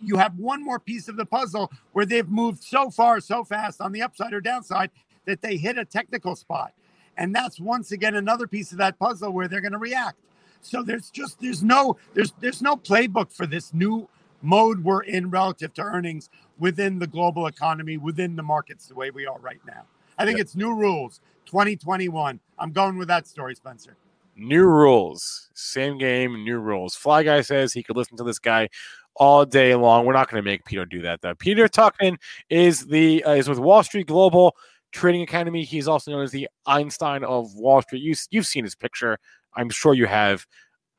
[0.00, 3.80] you have one more piece of the puzzle where they've moved so far so fast
[3.80, 4.90] on the upside or downside
[5.24, 6.72] that they hit a technical spot.
[7.16, 10.18] And that's once again another piece of that puzzle where they're going to react.
[10.60, 14.08] So there's just there's no there's there's no playbook for this new
[14.42, 16.28] mode we're in relative to earnings
[16.58, 19.82] within the global economy within the markets the way we are right now.
[20.18, 23.96] I think it's new rules 2021 i'm going with that story spencer
[24.36, 26.94] New rules, same game, new rules.
[26.94, 28.68] Fly Guy says he could listen to this guy
[29.14, 30.04] all day long.
[30.04, 31.34] We're not going to make Peter do that though.
[31.34, 32.18] Peter Tuchman
[32.50, 34.54] is the uh, is with Wall Street Global
[34.92, 35.64] Trading Academy.
[35.64, 38.02] He's also known as the Einstein of Wall Street.
[38.02, 39.18] You, you've seen his picture.
[39.54, 40.46] I'm sure you have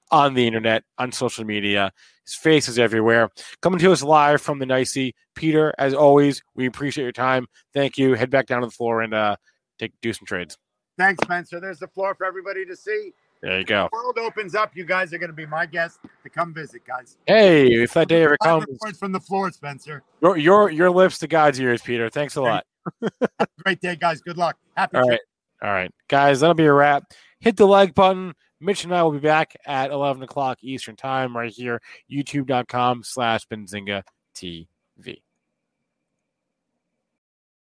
[0.10, 1.92] on the internet, on social media.
[2.26, 3.30] His face is everywhere.
[3.62, 5.14] Coming to us live from the Nicey.
[5.36, 7.46] Peter, as always, we appreciate your time.
[7.74, 8.14] Thank you.
[8.14, 9.36] Head back down to the floor and uh,
[9.78, 10.58] take do some trades.
[10.98, 11.60] Thanks, Spencer.
[11.60, 13.14] There's the floor for everybody to see.
[13.42, 13.88] There you go.
[13.92, 14.76] The world opens up.
[14.76, 17.18] You guys are going to be my guests to come visit, guys.
[17.28, 20.04] Hey, if that day ever comes, reports from the floor, Spencer.
[20.22, 22.10] your your your lips to God's ears, Peter.
[22.10, 22.66] Thanks a lot.
[23.02, 24.22] Have a great day, guys.
[24.22, 24.58] Good luck.
[24.76, 24.98] Happy.
[24.98, 25.20] All trip.
[25.62, 25.68] right.
[25.68, 25.92] All right.
[26.08, 27.04] Guys, that'll be a wrap.
[27.40, 28.34] Hit the like button.
[28.60, 31.80] Mitch and I will be back at 11 o'clock Eastern Time right here,
[32.12, 34.02] youtube.com slash Benzinga
[34.36, 34.68] TV.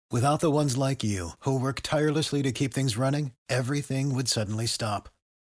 [0.10, 4.66] Without the ones like you, who work tirelessly to keep things running, everything would suddenly
[4.66, 5.10] stop.